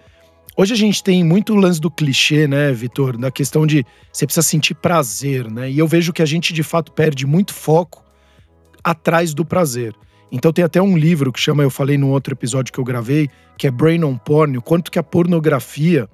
Hoje 0.56 0.74
a 0.74 0.76
gente 0.76 1.02
tem 1.02 1.24
muito 1.24 1.54
lance 1.54 1.80
do 1.80 1.90
clichê, 1.90 2.46
né, 2.46 2.72
Vitor? 2.72 3.16
Da 3.16 3.30
questão 3.30 3.66
de 3.66 3.84
você 4.12 4.26
precisa 4.26 4.46
sentir 4.46 4.74
prazer, 4.74 5.50
né? 5.50 5.70
E 5.70 5.78
eu 5.78 5.86
vejo 5.86 6.12
que 6.12 6.22
a 6.22 6.26
gente 6.26 6.52
de 6.52 6.62
fato 6.62 6.92
perde 6.92 7.26
muito 7.26 7.54
foco 7.54 8.04
atrás 8.82 9.32
do 9.32 9.44
prazer. 9.44 9.94
Então 10.32 10.52
tem 10.52 10.64
até 10.64 10.80
um 10.80 10.96
livro 10.96 11.32
que 11.32 11.40
chama, 11.40 11.62
eu 11.62 11.70
falei 11.70 11.98
no 11.98 12.08
outro 12.10 12.34
episódio 12.34 12.72
que 12.72 12.78
eu 12.78 12.84
gravei, 12.84 13.28
que 13.56 13.66
é 13.66 13.70
Brain 13.70 14.04
on 14.04 14.16
Porn, 14.16 14.56
o 14.58 14.62
quanto 14.62 14.90
que 14.90 14.98
a 14.98 15.02
pornografia 15.02 16.08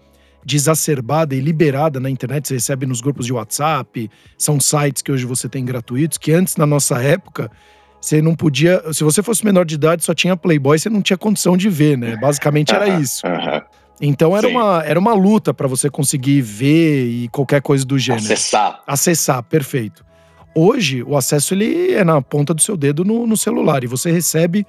desacerbada 0.45 1.35
e 1.35 1.41
liberada 1.41 1.99
na 1.99 2.09
internet, 2.09 2.47
você 2.47 2.55
recebe 2.55 2.87
nos 2.87 3.01
grupos 3.01 3.27
de 3.27 3.33
WhatsApp, 3.33 4.09
são 4.39 4.61
sites 4.61 5.03
que 5.03 5.11
hoje 5.11 5.27
você 5.27 5.49
tem 5.49 5.65
gratuitos, 5.65 6.17
que 6.19 6.33
antes, 6.33 6.57
na 6.57 6.65
nossa 6.65 7.03
época, 7.03 7.51
você 8.01 8.23
não 8.23 8.35
podia. 8.37 8.81
Se 8.93 9.03
você 9.03 9.25
fosse 9.25 9.45
menor 9.45 9.65
de 9.65 9.75
idade, 9.75 10.05
só 10.05 10.15
tinha 10.15 10.37
Playboy, 10.37 10.79
você 10.79 10.89
não 10.89 11.03
tinha 11.03 11.17
condição 11.17 11.57
de 11.57 11.69
ver, 11.69 11.99
né? 11.99 12.17
Basicamente 12.17 12.73
era 12.73 12.89
isso. 13.01 13.27
Então 14.01 14.37
era, 14.37 14.47
uma, 14.47 14.83
era 14.85 14.99
uma 14.99 15.15
luta 15.15 15.55
para 15.55 15.67
você 15.67 15.89
conseguir 15.89 16.43
ver 16.43 17.07
e 17.07 17.29
qualquer 17.29 17.63
coisa 17.63 17.85
do 17.85 17.99
gênero. 17.99 18.25
Acessar. 18.25 18.83
Acessar, 18.87 19.43
perfeito. 19.43 20.05
Hoje, 20.55 21.03
o 21.03 21.17
acesso 21.17 21.55
ele 21.55 21.93
é 21.93 22.05
na 22.05 22.21
ponta 22.21 22.55
do 22.55 22.63
seu 22.63 22.77
dedo 22.77 23.05
no, 23.05 23.27
no 23.27 23.37
celular 23.37 23.85
e 23.85 23.87
você 23.87 24.11
recebe. 24.11 24.67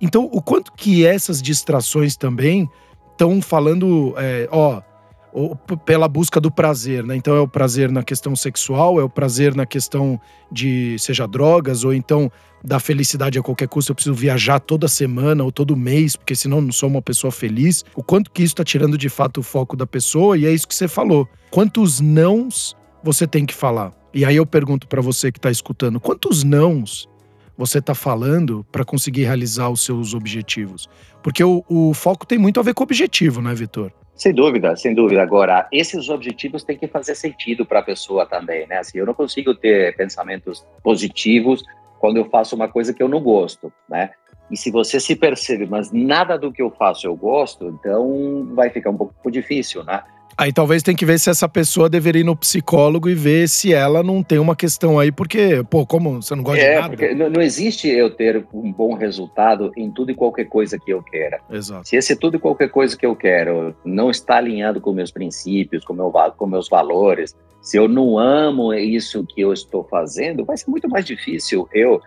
Então, 0.00 0.28
o 0.32 0.40
quanto 0.40 0.72
que 0.72 1.04
essas 1.04 1.42
distrações 1.42 2.16
também 2.16 2.68
estão 3.12 3.40
falando, 3.42 4.14
é, 4.16 4.48
ó, 4.50 4.80
pela 5.84 6.08
busca 6.08 6.40
do 6.40 6.50
prazer, 6.50 7.04
né? 7.04 7.16
Então 7.16 7.34
é 7.34 7.40
o 7.40 7.48
prazer 7.48 7.90
na 7.90 8.02
questão 8.02 8.34
sexual, 8.34 9.00
é 9.00 9.04
o 9.04 9.08
prazer 9.08 9.54
na 9.54 9.64
questão 9.64 10.20
de 10.50 10.98
seja 10.98 11.26
drogas 11.26 11.84
ou 11.84 11.94
então 11.94 12.30
da 12.62 12.78
felicidade 12.78 13.38
a 13.38 13.42
qualquer 13.42 13.68
custo. 13.68 13.92
Eu 13.92 13.94
preciso 13.94 14.14
viajar 14.14 14.60
toda 14.60 14.88
semana 14.88 15.44
ou 15.44 15.52
todo 15.52 15.76
mês, 15.76 16.16
porque 16.16 16.34
senão 16.34 16.60
não 16.60 16.72
sou 16.72 16.88
uma 16.88 17.02
pessoa 17.02 17.30
feliz. 17.30 17.84
O 17.94 18.02
quanto 18.02 18.30
que 18.30 18.42
isso 18.42 18.52
está 18.52 18.64
tirando 18.64 18.98
de 18.98 19.08
fato 19.08 19.38
o 19.38 19.42
foco 19.42 19.76
da 19.76 19.86
pessoa 19.86 20.36
e 20.36 20.46
é 20.46 20.52
isso 20.52 20.68
que 20.68 20.74
você 20.74 20.88
falou. 20.88 21.28
Quantos 21.50 22.00
nãos 22.00 22.76
você 23.02 23.26
tem 23.26 23.46
que 23.46 23.54
falar? 23.54 23.92
E 24.12 24.24
aí 24.24 24.36
eu 24.36 24.46
pergunto 24.46 24.88
para 24.88 25.00
você 25.00 25.30
que 25.30 25.38
está 25.38 25.50
escutando, 25.50 26.00
quantos 26.00 26.42
nãos 26.42 27.08
você 27.56 27.78
está 27.78 27.94
falando 27.94 28.66
para 28.72 28.84
conseguir 28.84 29.24
realizar 29.24 29.68
os 29.68 29.84
seus 29.84 30.14
objetivos? 30.14 30.88
Porque 31.22 31.44
o, 31.44 31.64
o 31.68 31.94
foco 31.94 32.26
tem 32.26 32.38
muito 32.38 32.58
a 32.58 32.62
ver 32.62 32.74
com 32.74 32.82
o 32.82 32.84
objetivo, 32.84 33.40
né, 33.40 33.54
Vitor? 33.54 33.92
Sem 34.20 34.34
dúvida, 34.34 34.76
sem 34.76 34.94
dúvida. 34.94 35.22
Agora, 35.22 35.66
esses 35.72 36.10
objetivos 36.10 36.62
têm 36.62 36.76
que 36.76 36.86
fazer 36.86 37.14
sentido 37.14 37.64
para 37.64 37.78
a 37.78 37.82
pessoa 37.82 38.26
também, 38.26 38.66
né? 38.66 38.76
Assim, 38.76 38.98
eu 38.98 39.06
não 39.06 39.14
consigo 39.14 39.54
ter 39.54 39.96
pensamentos 39.96 40.62
positivos 40.82 41.64
quando 41.98 42.18
eu 42.18 42.26
faço 42.26 42.54
uma 42.54 42.68
coisa 42.68 42.92
que 42.92 43.02
eu 43.02 43.08
não 43.08 43.22
gosto, 43.22 43.72
né? 43.88 44.10
E 44.50 44.58
se 44.58 44.70
você 44.70 45.00
se 45.00 45.16
percebe, 45.16 45.64
mas 45.64 45.90
nada 45.90 46.36
do 46.36 46.52
que 46.52 46.60
eu 46.60 46.70
faço 46.70 47.06
eu 47.06 47.16
gosto, 47.16 47.68
então 47.68 48.46
vai 48.54 48.68
ficar 48.68 48.90
um 48.90 48.96
pouco 48.98 49.30
difícil, 49.30 49.82
né? 49.84 50.02
Aí 50.40 50.54
talvez 50.54 50.82
tem 50.82 50.96
que 50.96 51.04
ver 51.04 51.18
se 51.18 51.28
essa 51.28 51.46
pessoa 51.46 51.86
deveria 51.86 52.22
ir 52.22 52.24
no 52.24 52.34
psicólogo 52.34 53.10
e 53.10 53.14
ver 53.14 53.46
se 53.46 53.74
ela 53.74 54.02
não 54.02 54.22
tem 54.22 54.38
uma 54.38 54.56
questão 54.56 54.98
aí, 54.98 55.12
porque, 55.12 55.62
pô, 55.68 55.84
como 55.84 56.22
você 56.22 56.34
não 56.34 56.42
gosta 56.42 56.62
é, 56.62 56.70
de 56.70 56.80
nada? 56.80 56.96
Porque 56.96 57.14
não 57.14 57.42
existe 57.42 57.86
eu 57.88 58.08
ter 58.08 58.46
um 58.50 58.72
bom 58.72 58.94
resultado 58.94 59.70
em 59.76 59.90
tudo 59.90 60.12
e 60.12 60.14
qualquer 60.14 60.46
coisa 60.46 60.78
que 60.78 60.90
eu 60.90 61.02
queira. 61.02 61.42
Exato. 61.50 61.86
Se 61.86 61.94
esse 61.94 62.16
tudo 62.16 62.38
e 62.38 62.40
qualquer 62.40 62.70
coisa 62.70 62.96
que 62.96 63.04
eu 63.04 63.14
quero 63.14 63.76
não 63.84 64.10
está 64.10 64.38
alinhado 64.38 64.80
com 64.80 64.94
meus 64.94 65.10
princípios, 65.10 65.84
com, 65.84 65.92
meu, 65.92 66.10
com 66.10 66.46
meus 66.46 66.70
valores, 66.70 67.36
se 67.60 67.76
eu 67.76 67.86
não 67.86 68.18
amo 68.18 68.72
isso 68.72 69.22
que 69.26 69.42
eu 69.42 69.52
estou 69.52 69.84
fazendo, 69.84 70.42
vai 70.42 70.56
ser 70.56 70.70
muito 70.70 70.88
mais 70.88 71.04
difícil 71.04 71.68
eu 71.74 72.00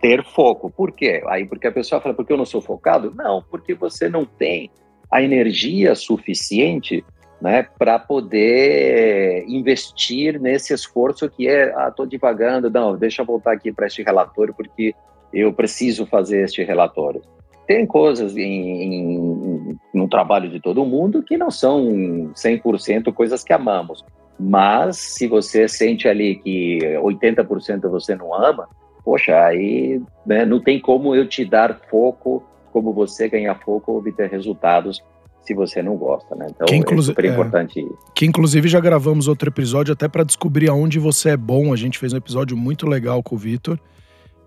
ter 0.00 0.24
foco. 0.24 0.70
Por 0.70 0.90
quê? 0.90 1.22
Aí 1.26 1.44
porque 1.44 1.66
a 1.66 1.72
pessoa 1.72 2.00
fala, 2.00 2.14
porque 2.14 2.32
eu 2.32 2.38
não 2.38 2.46
sou 2.46 2.62
focado? 2.62 3.12
Não, 3.14 3.44
porque 3.50 3.74
você 3.74 4.08
não 4.08 4.24
tem 4.24 4.70
a 5.10 5.22
energia 5.22 5.94
suficiente 5.94 7.04
né, 7.44 7.66
para 7.78 7.98
poder 7.98 9.44
investir 9.46 10.40
nesse 10.40 10.72
esforço 10.72 11.28
que 11.28 11.46
é, 11.46 11.74
ah, 11.76 11.88
estou 11.90 12.06
divagando, 12.06 12.70
não, 12.70 12.96
deixa 12.96 13.20
eu 13.20 13.26
voltar 13.26 13.52
aqui 13.52 13.70
para 13.70 13.86
este 13.86 14.02
relatório 14.02 14.54
porque 14.54 14.94
eu 15.30 15.52
preciso 15.52 16.06
fazer 16.06 16.42
este 16.42 16.64
relatório. 16.64 17.20
Tem 17.66 17.84
coisas 17.84 18.34
em, 18.34 18.82
em, 18.82 19.78
no 19.92 20.08
trabalho 20.08 20.48
de 20.48 20.58
todo 20.58 20.86
mundo 20.86 21.22
que 21.22 21.36
não 21.36 21.50
são 21.50 22.32
100% 22.32 23.12
coisas 23.12 23.44
que 23.44 23.52
amamos, 23.52 24.02
mas 24.40 24.96
se 24.96 25.26
você 25.26 25.68
sente 25.68 26.08
ali 26.08 26.36
que 26.36 26.78
80% 27.02 27.90
você 27.90 28.14
não 28.14 28.32
ama, 28.32 28.70
poxa, 29.04 29.38
aí 29.38 30.00
né, 30.24 30.46
não 30.46 30.62
tem 30.62 30.80
como 30.80 31.14
eu 31.14 31.28
te 31.28 31.44
dar 31.44 31.78
foco, 31.90 32.42
como 32.72 32.90
você 32.90 33.28
ganhar 33.28 33.54
foco 33.56 33.98
obter 33.98 34.30
resultados 34.30 35.04
se 35.44 35.54
você 35.54 35.82
não 35.82 35.96
gosta, 35.96 36.34
né? 36.34 36.46
Então 36.50 36.66
que 36.66 36.94
é 36.94 37.02
super 37.02 37.24
importante. 37.24 37.80
É, 37.80 37.84
que 38.14 38.26
inclusive 38.26 38.68
já 38.68 38.80
gravamos 38.80 39.28
outro 39.28 39.48
episódio 39.48 39.92
até 39.92 40.08
para 40.08 40.24
descobrir 40.24 40.70
aonde 40.70 40.98
você 40.98 41.30
é 41.30 41.36
bom. 41.36 41.72
A 41.72 41.76
gente 41.76 41.98
fez 41.98 42.12
um 42.12 42.16
episódio 42.16 42.56
muito 42.56 42.86
legal 42.86 43.22
com 43.22 43.34
o 43.34 43.38
Vitor 43.38 43.78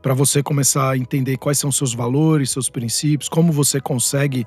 para 0.01 0.13
você 0.13 0.41
começar 0.41 0.91
a 0.91 0.97
entender 0.97 1.37
quais 1.37 1.57
são 1.57 1.71
seus 1.71 1.93
valores, 1.93 2.51
seus 2.51 2.69
princípios, 2.69 3.29
como 3.29 3.51
você 3.51 3.79
consegue 3.79 4.45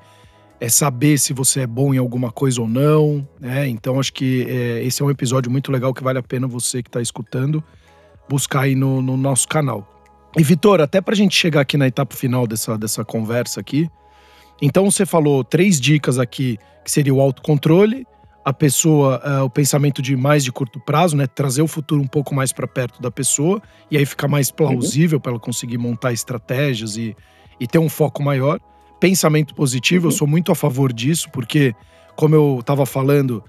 é, 0.59 0.67
saber 0.69 1.17
se 1.17 1.33
você 1.33 1.61
é 1.61 1.67
bom 1.67 1.93
em 1.93 1.97
alguma 1.97 2.31
coisa 2.31 2.61
ou 2.61 2.67
não. 2.67 3.27
Né? 3.39 3.67
Então 3.67 3.99
acho 3.99 4.13
que 4.13 4.45
é, 4.49 4.83
esse 4.83 5.01
é 5.01 5.05
um 5.05 5.11
episódio 5.11 5.51
muito 5.51 5.71
legal 5.71 5.93
que 5.93 6.03
vale 6.03 6.19
a 6.19 6.23
pena 6.23 6.47
você 6.47 6.83
que 6.83 6.89
está 6.89 7.01
escutando 7.01 7.63
buscar 8.29 8.61
aí 8.61 8.75
no, 8.75 9.01
no 9.01 9.17
nosso 9.17 9.47
canal. 9.47 9.87
E 10.37 10.43
Vitor, 10.43 10.79
até 10.79 11.01
para 11.01 11.13
a 11.13 11.17
gente 11.17 11.35
chegar 11.35 11.61
aqui 11.61 11.75
na 11.75 11.87
etapa 11.87 12.15
final 12.15 12.47
dessa, 12.47 12.77
dessa 12.77 13.03
conversa 13.03 13.59
aqui, 13.59 13.89
então 14.61 14.89
você 14.89 15.05
falou 15.05 15.43
três 15.43 15.79
dicas 15.79 16.19
aqui, 16.19 16.57
que 16.83 16.91
seria 16.91 17.13
o 17.13 17.19
autocontrole, 17.19 18.05
a 18.43 18.51
pessoa, 18.51 19.21
uh, 19.23 19.43
o 19.43 19.49
pensamento 19.49 20.01
de 20.01 20.15
mais 20.15 20.43
de 20.43 20.51
curto 20.51 20.79
prazo, 20.79 21.15
né? 21.15 21.27
Trazer 21.27 21.61
o 21.61 21.67
futuro 21.67 22.01
um 22.01 22.07
pouco 22.07 22.33
mais 22.33 22.51
para 22.51 22.67
perto 22.67 23.01
da 23.01 23.11
pessoa 23.11 23.61
e 23.89 23.97
aí 23.97 24.05
ficar 24.05 24.27
mais 24.27 24.49
plausível 24.51 25.17
uhum. 25.17 25.21
para 25.21 25.31
ela 25.33 25.39
conseguir 25.39 25.77
montar 25.77 26.11
estratégias 26.11 26.97
e, 26.97 27.15
e 27.59 27.67
ter 27.67 27.77
um 27.77 27.89
foco 27.89 28.21
maior. 28.23 28.59
Pensamento 28.99 29.53
positivo, 29.53 30.07
uhum. 30.07 30.11
eu 30.11 30.17
sou 30.17 30.27
muito 30.27 30.51
a 30.51 30.55
favor 30.55 30.91
disso, 30.91 31.29
porque, 31.31 31.75
como 32.15 32.35
eu 32.35 32.57
estava 32.59 32.85
falando, 32.85 33.43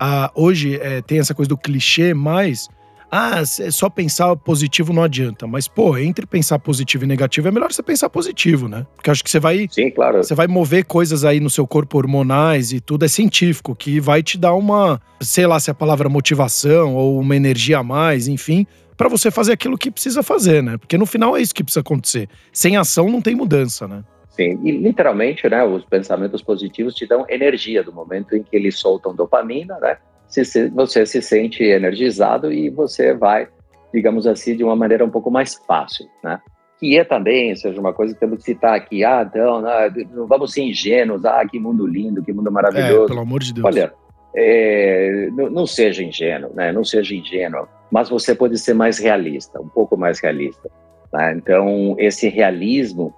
uh, 0.00 0.30
hoje 0.34 0.76
é, 0.80 1.02
tem 1.02 1.18
essa 1.18 1.34
coisa 1.34 1.48
do 1.48 1.56
clichê, 1.56 2.14
mas 2.14 2.68
ah, 3.10 3.44
só 3.44 3.88
pensar 3.88 4.36
positivo 4.36 4.92
não 4.92 5.02
adianta. 5.02 5.46
Mas, 5.46 5.66
pô, 5.66 5.96
entre 5.96 6.26
pensar 6.26 6.58
positivo 6.58 7.04
e 7.04 7.06
negativo, 7.06 7.48
é 7.48 7.50
melhor 7.50 7.72
você 7.72 7.82
pensar 7.82 8.10
positivo, 8.10 8.68
né? 8.68 8.86
Porque 8.96 9.10
acho 9.10 9.24
que 9.24 9.30
você 9.30 9.40
vai. 9.40 9.66
Sim, 9.70 9.90
claro. 9.90 10.22
Você 10.22 10.34
vai 10.34 10.46
mover 10.46 10.84
coisas 10.84 11.24
aí 11.24 11.40
no 11.40 11.48
seu 11.48 11.66
corpo 11.66 11.96
hormonais 11.96 12.72
e 12.72 12.80
tudo 12.80 13.04
é 13.04 13.08
científico, 13.08 13.74
que 13.74 13.98
vai 13.98 14.22
te 14.22 14.36
dar 14.36 14.54
uma, 14.54 15.00
sei 15.20 15.46
lá 15.46 15.58
se 15.58 15.70
é 15.70 15.72
a 15.72 15.74
palavra 15.74 16.08
motivação 16.08 16.94
ou 16.94 17.18
uma 17.18 17.34
energia 17.34 17.78
a 17.78 17.82
mais, 17.82 18.28
enfim, 18.28 18.66
para 18.96 19.08
você 19.08 19.30
fazer 19.30 19.52
aquilo 19.52 19.78
que 19.78 19.90
precisa 19.90 20.22
fazer, 20.22 20.62
né? 20.62 20.76
Porque 20.76 20.98
no 20.98 21.06
final 21.06 21.36
é 21.36 21.40
isso 21.40 21.54
que 21.54 21.64
precisa 21.64 21.80
acontecer. 21.80 22.28
Sem 22.52 22.76
ação 22.76 23.08
não 23.08 23.22
tem 23.22 23.34
mudança, 23.34 23.88
né? 23.88 24.04
Sim, 24.38 24.60
e 24.62 24.70
literalmente, 24.70 25.48
né, 25.48 25.64
os 25.64 25.84
pensamentos 25.84 26.40
positivos 26.42 26.94
te 26.94 27.06
dão 27.06 27.24
energia 27.28 27.82
do 27.82 27.92
momento 27.92 28.36
em 28.36 28.42
que 28.42 28.54
eles 28.54 28.78
soltam 28.78 29.14
dopamina, 29.14 29.78
né? 29.80 29.98
Se, 30.28 30.68
você 30.68 31.06
se 31.06 31.22
sente 31.22 31.64
energizado 31.64 32.52
e 32.52 32.68
você 32.68 33.14
vai, 33.14 33.48
digamos 33.92 34.26
assim, 34.26 34.56
de 34.56 34.62
uma 34.62 34.76
maneira 34.76 35.04
um 35.04 35.10
pouco 35.10 35.30
mais 35.30 35.54
fácil, 35.66 36.06
né? 36.22 36.40
Que 36.78 36.96
é 36.96 37.04
também, 37.04 37.56
seja 37.56 37.80
uma 37.80 37.92
coisa 37.92 38.14
que 38.14 38.20
temos 38.20 38.38
que 38.38 38.44
citar 38.44 38.74
aqui, 38.74 39.04
ah, 39.04 39.26
então, 39.28 39.60
não, 40.12 40.26
vamos 40.26 40.52
ser 40.52 40.62
ingênuos, 40.62 41.24
ah, 41.24 41.44
que 41.44 41.58
mundo 41.58 41.86
lindo, 41.86 42.22
que 42.22 42.32
mundo 42.32 42.52
maravilhoso. 42.52 43.04
É, 43.04 43.08
pelo 43.08 43.20
amor 43.20 43.40
de 43.42 43.52
Deus. 43.54 43.64
Olha, 43.64 43.92
é, 44.36 45.28
não, 45.32 45.50
não, 45.50 45.66
seja 45.66 46.04
ingênuo, 46.04 46.52
né? 46.54 46.70
Não 46.70 46.84
seja 46.84 47.14
ingênuo, 47.14 47.66
mas 47.90 48.08
você 48.08 48.34
pode 48.34 48.58
ser 48.58 48.74
mais 48.74 48.98
realista, 48.98 49.60
um 49.60 49.68
pouco 49.68 49.96
mais 49.96 50.20
realista. 50.20 50.70
Né? 51.12 51.34
Então, 51.36 51.96
esse 51.98 52.28
realismo 52.28 53.12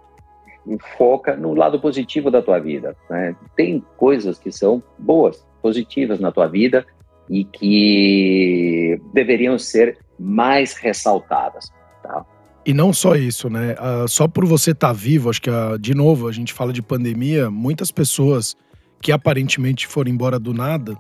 foca 0.96 1.37
no 1.37 1.55
lado 1.55 1.81
positivo 1.81 2.31
da 2.31 2.40
tua 2.40 2.59
vida. 2.59 2.96
Né? 3.09 3.35
Tem 3.57 3.85
coisas 3.96 4.38
que 4.38 4.53
são 4.53 4.83
boas, 4.99 5.46
positivas 5.61 6.20
na 6.20 6.31
tua 6.31 6.46
vida 6.46 6.87
e 7.31 7.45
que 7.45 9.01
deveriam 9.14 9.57
ser 9.59 9.99
mais 10.19 10.75
ressaltadas. 10.75 11.71
Tá? 12.03 12.27
E 12.66 12.75
não 12.75 12.93
só 12.93 13.14
isso, 13.14 13.49
né? 13.49 13.75
Uh, 13.75 14.09
só 14.09 14.27
por 14.27 14.45
você 14.45 14.73
estar 14.73 14.88
tá 14.88 14.93
vivo, 14.93 15.31
acho 15.31 15.40
que, 15.40 15.49
uh, 15.49 15.79
de 15.79 15.95
novo, 15.95 16.29
a 16.29 16.33
gente 16.33 16.53
fala 16.53 16.73
de 16.73 16.83
pandemia, 16.83 17.49
muitas 17.49 17.93
pessoas 17.93 18.57
que 19.01 19.12
aparentemente 19.12 19.87
foram 19.87 20.11
embora 20.11 20.38
do 20.38 20.53
nada, 20.53 20.97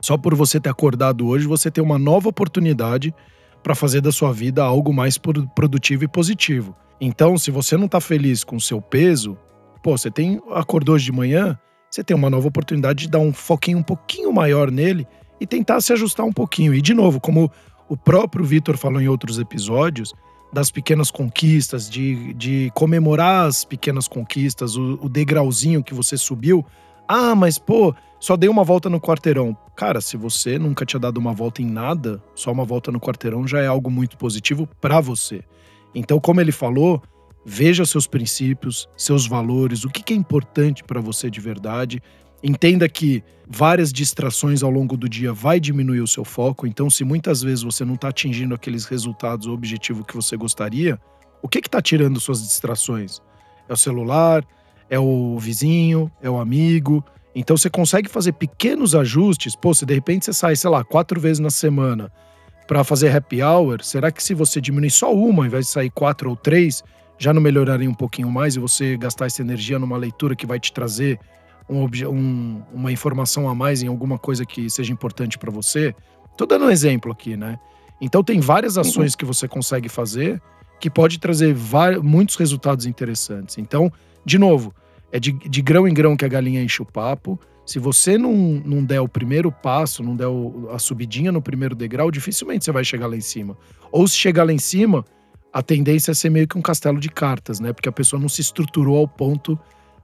só 0.00 0.18
por 0.18 0.34
você 0.34 0.58
ter 0.58 0.70
acordado 0.70 1.26
hoje, 1.26 1.46
você 1.46 1.70
tem 1.70 1.84
uma 1.84 1.98
nova 1.98 2.28
oportunidade 2.28 3.14
para 3.62 3.74
fazer 3.74 4.00
da 4.00 4.10
sua 4.10 4.32
vida 4.32 4.62
algo 4.62 4.92
mais 4.92 5.16
produtivo 5.18 6.04
e 6.04 6.08
positivo. 6.08 6.74
Então, 7.00 7.38
se 7.38 7.50
você 7.50 7.76
não 7.76 7.86
está 7.86 8.00
feliz 8.00 8.42
com 8.42 8.56
o 8.56 8.60
seu 8.60 8.80
peso, 8.82 9.38
pô, 9.82 9.96
você 9.96 10.10
tem 10.10 10.40
acordou 10.50 10.94
hoje 10.94 11.06
de 11.06 11.12
manhã, 11.12 11.58
você 11.90 12.02
tem 12.02 12.16
uma 12.16 12.28
nova 12.28 12.48
oportunidade 12.48 13.04
de 13.04 13.10
dar 13.10 13.20
um 13.20 13.32
foquinho 13.32 13.78
um 13.78 13.82
pouquinho 13.82 14.32
maior 14.32 14.70
nele 14.70 15.06
e 15.40 15.46
tentar 15.46 15.80
se 15.80 15.92
ajustar 15.92 16.24
um 16.26 16.32
pouquinho. 16.32 16.74
E, 16.74 16.80
de 16.80 16.94
novo, 16.94 17.20
como 17.20 17.50
o 17.88 17.96
próprio 17.96 18.44
Vitor 18.44 18.76
falou 18.76 19.00
em 19.00 19.08
outros 19.08 19.38
episódios, 19.38 20.14
das 20.52 20.70
pequenas 20.70 21.10
conquistas, 21.10 21.90
de, 21.90 22.32
de 22.34 22.70
comemorar 22.74 23.46
as 23.46 23.64
pequenas 23.64 24.06
conquistas, 24.06 24.76
o, 24.76 25.00
o 25.02 25.08
degrauzinho 25.08 25.82
que 25.82 25.92
você 25.92 26.16
subiu. 26.16 26.64
Ah, 27.08 27.34
mas 27.34 27.58
pô, 27.58 27.94
só 28.20 28.36
dei 28.36 28.48
uma 28.48 28.62
volta 28.62 28.88
no 28.88 29.00
quarteirão. 29.00 29.56
Cara, 29.76 30.00
se 30.00 30.16
você 30.16 30.56
nunca 30.58 30.86
tinha 30.86 31.00
dado 31.00 31.18
uma 31.18 31.32
volta 31.32 31.60
em 31.60 31.66
nada, 31.66 32.22
só 32.34 32.52
uma 32.52 32.64
volta 32.64 32.92
no 32.92 33.00
quarteirão 33.00 33.46
já 33.46 33.60
é 33.60 33.66
algo 33.66 33.90
muito 33.90 34.16
positivo 34.16 34.68
para 34.80 35.00
você. 35.00 35.42
Então, 35.92 36.20
como 36.20 36.40
ele 36.40 36.52
falou, 36.52 37.02
veja 37.44 37.84
seus 37.84 38.06
princípios, 38.06 38.88
seus 38.96 39.26
valores, 39.26 39.84
o 39.84 39.90
que 39.90 40.14
é 40.14 40.16
importante 40.16 40.84
para 40.84 41.00
você 41.00 41.28
de 41.28 41.40
verdade 41.40 42.00
Entenda 42.46 42.86
que 42.90 43.24
várias 43.48 43.90
distrações 43.90 44.62
ao 44.62 44.70
longo 44.70 44.98
do 44.98 45.08
dia 45.08 45.32
vai 45.32 45.58
diminuir 45.58 46.02
o 46.02 46.06
seu 46.06 46.26
foco, 46.26 46.66
então 46.66 46.90
se 46.90 47.02
muitas 47.02 47.40
vezes 47.40 47.64
você 47.64 47.86
não 47.86 47.94
está 47.94 48.08
atingindo 48.08 48.54
aqueles 48.54 48.84
resultados 48.84 49.46
ou 49.46 49.54
objetivo 49.54 50.04
que 50.04 50.14
você 50.14 50.36
gostaria, 50.36 51.00
o 51.42 51.48
que 51.48 51.58
está 51.58 51.80
tirando 51.80 52.20
suas 52.20 52.42
distrações? 52.42 53.22
É 53.66 53.72
o 53.72 53.76
celular? 53.78 54.46
É 54.90 54.98
o 54.98 55.38
vizinho? 55.38 56.12
É 56.20 56.28
o 56.28 56.38
amigo? 56.38 57.02
Então 57.34 57.56
você 57.56 57.70
consegue 57.70 58.10
fazer 58.10 58.32
pequenos 58.32 58.94
ajustes. 58.94 59.56
Pô, 59.56 59.72
se 59.72 59.86
de 59.86 59.94
repente 59.94 60.26
você 60.26 60.34
sai, 60.34 60.54
sei 60.54 60.68
lá, 60.68 60.84
quatro 60.84 61.18
vezes 61.18 61.38
na 61.40 61.50
semana 61.50 62.12
para 62.68 62.84
fazer 62.84 63.14
happy 63.16 63.42
hour, 63.42 63.82
será 63.82 64.12
que 64.12 64.22
se 64.22 64.34
você 64.34 64.60
diminuir 64.60 64.90
só 64.90 65.14
uma, 65.14 65.42
ao 65.42 65.46
invés 65.46 65.64
de 65.64 65.72
sair 65.72 65.88
quatro 65.88 66.28
ou 66.28 66.36
três, 66.36 66.82
já 67.18 67.32
não 67.32 67.40
melhoraria 67.40 67.88
um 67.88 67.94
pouquinho 67.94 68.30
mais 68.30 68.54
e 68.54 68.58
você 68.58 68.98
gastar 68.98 69.26
essa 69.26 69.40
energia 69.40 69.78
numa 69.78 69.96
leitura 69.96 70.36
que 70.36 70.46
vai 70.46 70.60
te 70.60 70.74
trazer 70.74 71.18
um, 71.68 71.86
um, 72.08 72.62
uma 72.72 72.92
informação 72.92 73.48
a 73.48 73.54
mais 73.54 73.82
em 73.82 73.86
alguma 73.86 74.18
coisa 74.18 74.44
que 74.44 74.68
seja 74.68 74.92
importante 74.92 75.38
para 75.38 75.50
você. 75.50 75.94
Tô 76.36 76.46
dando 76.46 76.66
um 76.66 76.70
exemplo 76.70 77.12
aqui, 77.12 77.36
né? 77.36 77.58
Então 78.00 78.22
tem 78.22 78.40
várias 78.40 78.76
ações 78.76 79.12
uhum. 79.12 79.18
que 79.18 79.24
você 79.24 79.48
consegue 79.48 79.88
fazer 79.88 80.40
que 80.80 80.90
pode 80.90 81.18
trazer 81.18 81.56
muitos 82.02 82.36
resultados 82.36 82.84
interessantes. 82.84 83.56
Então, 83.58 83.90
de 84.24 84.38
novo, 84.38 84.74
é 85.10 85.18
de, 85.18 85.32
de, 85.32 85.62
grão 85.62 85.88
em 85.88 85.94
grão 85.94 86.16
que 86.16 86.24
a 86.24 86.28
galinha 86.28 86.62
enche 86.62 86.82
o 86.82 86.84
papo. 86.84 87.38
Se 87.64 87.78
você 87.78 88.18
não, 88.18 88.34
não 88.34 88.84
der 88.84 89.00
o 89.00 89.08
primeiro 89.08 89.50
passo, 89.50 90.02
não 90.02 90.14
der 90.14 90.26
o, 90.26 90.68
a 90.70 90.78
subidinha 90.78 91.32
no 91.32 91.40
primeiro 91.40 91.74
degrau, 91.74 92.10
dificilmente 92.10 92.64
você 92.64 92.72
vai 92.72 92.84
chegar 92.84 93.06
lá 93.06 93.16
em 93.16 93.20
cima. 93.22 93.56
Ou 93.90 94.06
se 94.06 94.16
chegar 94.16 94.44
lá 94.44 94.52
em 94.52 94.58
cima, 94.58 95.04
a 95.52 95.62
tendência 95.62 96.10
é 96.10 96.14
ser 96.14 96.30
meio 96.30 96.48
que 96.48 96.58
um 96.58 96.62
castelo 96.62 97.00
de 97.00 97.08
cartas, 97.08 97.60
né? 97.60 97.72
Porque 97.72 97.88
a 97.88 97.92
pessoa 97.92 98.20
não 98.20 98.28
se 98.28 98.40
estruturou 98.40 98.98
ao 98.98 99.08
ponto 99.08 99.58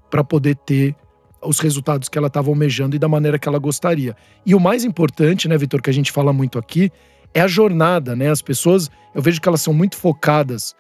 para 0.09 0.25
poder 0.25 0.57
ter 0.57 0.96
os 1.42 1.59
resultados 1.59 2.09
que 2.09 2.18
ela 2.18 2.26
estava 2.26 2.48
almejando 2.48 2.96
e 2.96 2.98
da 2.98 3.09
maneira 3.09 3.38
que 3.38 3.48
ela 3.48 3.59
gostaria. 3.59 4.16
E 4.44 4.55
o 4.55 4.61
mais 4.61 4.85
importante, 4.85 5.48
né, 5.48 5.57
Vitor, 5.57 5.81
que 5.81 5.90
a 5.90 5.92
gente 5.92 6.12
fala 6.12 6.33
muito 6.33 6.59
aqui, 6.59 6.90
é 7.33 7.40
a 7.40 7.48
jornada, 7.48 8.14
né? 8.14 8.31
As 8.31 8.42
pessoas, 8.42 8.90
eu 9.14 9.22
vejo 9.22 9.40
que 9.40 9.48
elas 9.48 9.62
são 9.62 9.72
muito 9.72 9.96
focadas 9.96 10.74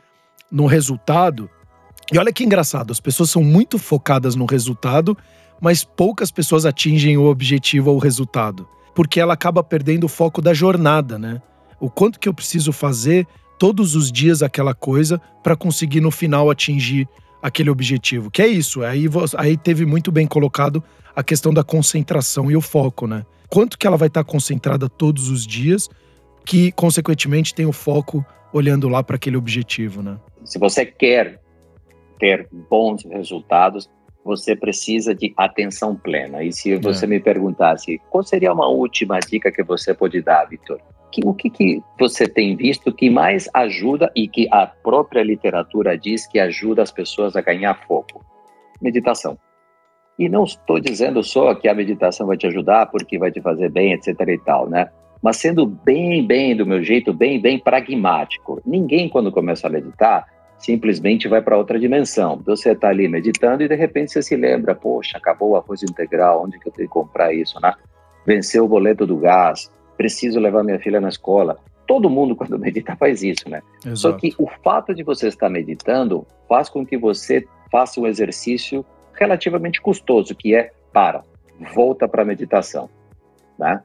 no 0.50 0.66
resultado. 0.66 1.48
E 2.12 2.18
olha 2.18 2.32
que 2.32 2.44
engraçado, 2.44 2.90
as 2.90 3.00
pessoas 3.00 3.30
são 3.30 3.42
muito 3.42 3.78
focadas 3.78 4.34
no 4.34 4.44
resultado, 4.44 5.16
mas 5.60 5.84
poucas 5.84 6.30
pessoas 6.30 6.66
atingem 6.66 7.16
o 7.16 7.24
objetivo 7.24 7.90
ou 7.90 7.96
o 7.96 8.00
resultado. 8.00 8.66
porque 8.94 9.20
ela 9.20 9.34
acaba 9.34 9.62
perdendo 9.62 10.04
o 10.04 10.08
foco 10.08 10.42
da 10.42 10.52
jornada, 10.52 11.18
né? 11.18 11.40
O 11.78 11.88
quanto 11.88 12.18
que 12.18 12.28
eu 12.28 12.34
preciso 12.34 12.72
fazer 12.72 13.26
todos 13.58 13.94
os 13.94 14.10
dias 14.10 14.42
aquela 14.42 14.74
coisa 14.74 15.20
para 15.42 15.56
conseguir 15.56 16.00
no 16.00 16.10
final 16.10 16.50
atingir 16.50 17.08
aquele 17.42 17.70
objetivo. 17.70 18.30
Que 18.30 18.42
é 18.42 18.46
isso, 18.46 18.82
aí, 18.82 19.06
aí 19.36 19.56
teve 19.56 19.84
muito 19.86 20.10
bem 20.12 20.26
colocado 20.26 20.82
a 21.14 21.22
questão 21.22 21.52
da 21.52 21.64
concentração 21.64 22.50
e 22.50 22.56
o 22.56 22.60
foco, 22.60 23.06
né? 23.06 23.24
Quanto 23.48 23.76
que 23.78 23.86
ela 23.86 23.96
vai 23.96 24.08
estar 24.08 24.22
concentrada 24.24 24.88
todos 24.88 25.28
os 25.28 25.46
dias, 25.46 25.88
que 26.44 26.70
consequentemente 26.72 27.54
tem 27.54 27.66
o 27.66 27.72
foco 27.72 28.24
olhando 28.52 28.88
lá 28.88 29.02
para 29.02 29.16
aquele 29.16 29.36
objetivo, 29.36 30.02
né? 30.02 30.18
Se 30.44 30.58
você 30.58 30.86
quer 30.86 31.40
ter 32.18 32.48
bons 32.68 33.04
resultados, 33.04 33.88
você 34.24 34.54
precisa 34.54 35.14
de 35.14 35.32
atenção 35.36 35.96
plena. 35.96 36.42
E 36.42 36.52
se 36.52 36.76
você 36.76 37.06
é. 37.06 37.08
me 37.08 37.20
perguntasse 37.20 38.00
qual 38.10 38.22
seria 38.22 38.52
uma 38.52 38.68
última 38.68 39.18
dica 39.18 39.50
que 39.50 39.62
você 39.62 39.94
pode 39.94 40.20
dar, 40.22 40.44
Vitor? 40.44 40.80
Que, 41.10 41.22
o 41.24 41.34
que, 41.34 41.50
que 41.50 41.82
você 41.98 42.28
tem 42.28 42.54
visto 42.54 42.92
que 42.92 43.10
mais 43.10 43.48
ajuda 43.52 44.10
e 44.14 44.28
que 44.28 44.48
a 44.50 44.66
própria 44.66 45.22
literatura 45.22 45.98
diz 45.98 46.26
que 46.26 46.38
ajuda 46.38 46.82
as 46.82 46.92
pessoas 46.92 47.34
a 47.34 47.40
ganhar 47.40 47.74
foco? 47.86 48.24
Meditação. 48.80 49.36
E 50.18 50.28
não 50.28 50.44
estou 50.44 50.78
dizendo 50.78 51.22
só 51.22 51.54
que 51.54 51.66
a 51.66 51.74
meditação 51.74 52.26
vai 52.26 52.36
te 52.36 52.46
ajudar 52.46 52.86
porque 52.86 53.18
vai 53.18 53.32
te 53.32 53.40
fazer 53.40 53.70
bem, 53.70 53.92
etc 53.92 54.14
e 54.28 54.38
tal, 54.38 54.68
né? 54.68 54.88
Mas 55.22 55.36
sendo 55.36 55.66
bem, 55.66 56.26
bem 56.26 56.56
do 56.56 56.64
meu 56.64 56.82
jeito, 56.82 57.12
bem, 57.12 57.40
bem 57.40 57.58
pragmático. 57.58 58.60
Ninguém, 58.64 59.08
quando 59.08 59.32
começa 59.32 59.66
a 59.66 59.70
meditar, 59.70 60.26
simplesmente 60.58 61.28
vai 61.28 61.42
para 61.42 61.56
outra 61.56 61.78
dimensão. 61.78 62.40
Você 62.46 62.72
está 62.72 62.88
ali 62.88 63.08
meditando 63.08 63.62
e 63.62 63.68
de 63.68 63.74
repente 63.74 64.12
você 64.12 64.22
se 64.22 64.36
lembra, 64.36 64.74
poxa, 64.74 65.18
acabou 65.18 65.50
o 65.50 65.56
arroz 65.56 65.82
integral, 65.82 66.44
onde 66.44 66.58
que 66.58 66.68
eu 66.68 66.72
tenho 66.72 66.88
que 66.88 66.94
comprar 66.94 67.34
isso, 67.34 67.58
né? 67.60 67.74
Venceu 68.26 68.64
o 68.64 68.68
boleto 68.68 69.06
do 69.06 69.16
gás, 69.16 69.70
preciso 70.00 70.40
levar 70.40 70.64
minha 70.64 70.78
filha 70.78 70.98
na 70.98 71.10
escola. 71.10 71.58
Todo 71.86 72.08
mundo, 72.08 72.34
quando 72.34 72.58
medita, 72.58 72.96
faz 72.96 73.22
isso, 73.22 73.50
né? 73.50 73.60
Exato. 73.84 73.96
Só 73.98 74.12
que 74.12 74.34
o 74.38 74.48
fato 74.64 74.94
de 74.94 75.02
você 75.02 75.28
estar 75.28 75.50
meditando 75.50 76.26
faz 76.48 76.70
com 76.70 76.86
que 76.86 76.96
você 76.96 77.46
faça 77.70 78.00
um 78.00 78.06
exercício 78.06 78.82
relativamente 79.12 79.78
custoso, 79.78 80.34
que 80.34 80.54
é 80.54 80.72
para, 80.90 81.22
volta 81.74 82.08
para 82.08 82.22
a 82.22 82.24
meditação, 82.24 82.88
né? 83.58 83.82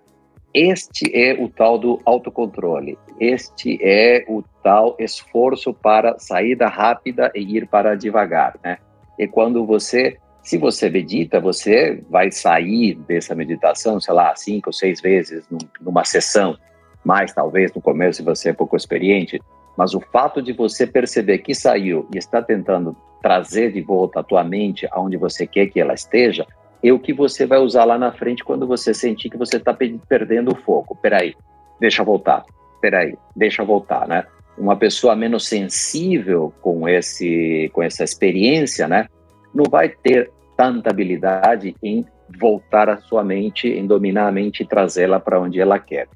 Este 0.54 1.12
é 1.13 1.34
o 1.34 1.49
tal 1.49 1.78
do 1.78 1.99
autocontrole. 2.06 2.97
Este 3.19 3.78
é 3.82 4.23
o 4.25 4.41
tal 4.63 4.95
esforço 4.97 5.73
para 5.73 6.17
saída 6.17 6.67
rápida 6.69 7.30
e 7.36 7.58
ir 7.58 7.67
para 7.67 7.93
devagar, 7.97 8.58
né? 8.63 8.78
E 9.19 9.28
quando 9.28 9.65
você, 9.65 10.17
se 10.45 10.60
você 10.60 10.91
medita, 10.91 11.39
você 11.39 12.03
vai 12.08 12.31
sair 12.31 12.93
dessa 12.93 13.34
meditação, 13.34 13.99
sei 13.99 14.13
lá, 14.13 14.36
cinco 14.36 14.69
ou 14.69 14.73
seis 14.73 15.01
vezes 15.01 15.43
numa 15.81 16.05
sessão, 16.05 16.55
mais 17.03 17.34
talvez 17.34 17.73
no 17.73 17.81
começo 17.81 18.17
se 18.17 18.23
você 18.23 18.49
é 18.49 18.53
pouco 18.53 18.77
experiente, 18.77 19.41
mas 19.75 19.95
o 19.95 19.99
fato 19.99 20.43
de 20.43 20.53
você 20.53 20.86
perceber 20.86 21.39
que 21.39 21.55
saiu 21.55 22.08
e 22.13 22.19
está 22.19 22.43
tentando 22.43 22.95
trazer 23.23 23.71
de 23.71 23.81
volta 23.81 24.19
a 24.19 24.23
tua 24.23 24.43
mente 24.43 24.88
aonde 24.91 25.17
você 25.17 25.47
quer 25.47 25.65
que 25.65 25.81
ela 25.81 25.95
esteja, 25.95 26.45
é 26.84 26.93
o 26.93 26.99
que 26.99 27.12
você 27.12 27.47
vai 27.47 27.58
usar 27.58 27.84
lá 27.84 27.97
na 27.97 28.12
frente 28.12 28.43
quando 28.43 28.67
você 28.67 28.93
sentir 28.93 29.31
que 29.31 29.38
você 29.38 29.58
está 29.58 29.75
perdendo 30.08 30.51
o 30.51 30.55
foco. 30.55 30.95
Peraí, 30.95 31.34
deixa 31.79 32.03
voltar. 32.03 32.45
Peraí, 32.79 33.17
deixa 33.36 33.63
voltar, 33.63 34.08
né? 34.08 34.23
Uma 34.55 34.77
pessoa 34.77 35.15
menos 35.15 35.47
sensível 35.47 36.53
com 36.62 36.88
esse, 36.88 37.67
com 37.73 37.81
essa 37.81 38.03
experiência, 38.03 38.88
né, 38.88 39.08
não 39.55 39.63
vai 39.69 39.89
ter 39.89 40.31
tanta 40.57 40.89
habilidade 40.89 41.75
em 41.81 42.05
voltar 42.39 42.89
a 42.89 42.97
sua 42.97 43.23
mente, 43.23 43.67
em 43.67 43.85
dominar 43.85 44.27
a 44.27 44.31
mente 44.31 44.63
e 44.63 44.67
trazê-la 44.67 45.19
para 45.19 45.39
onde 45.39 45.59
ela 45.59 45.79
quer. 45.79 46.07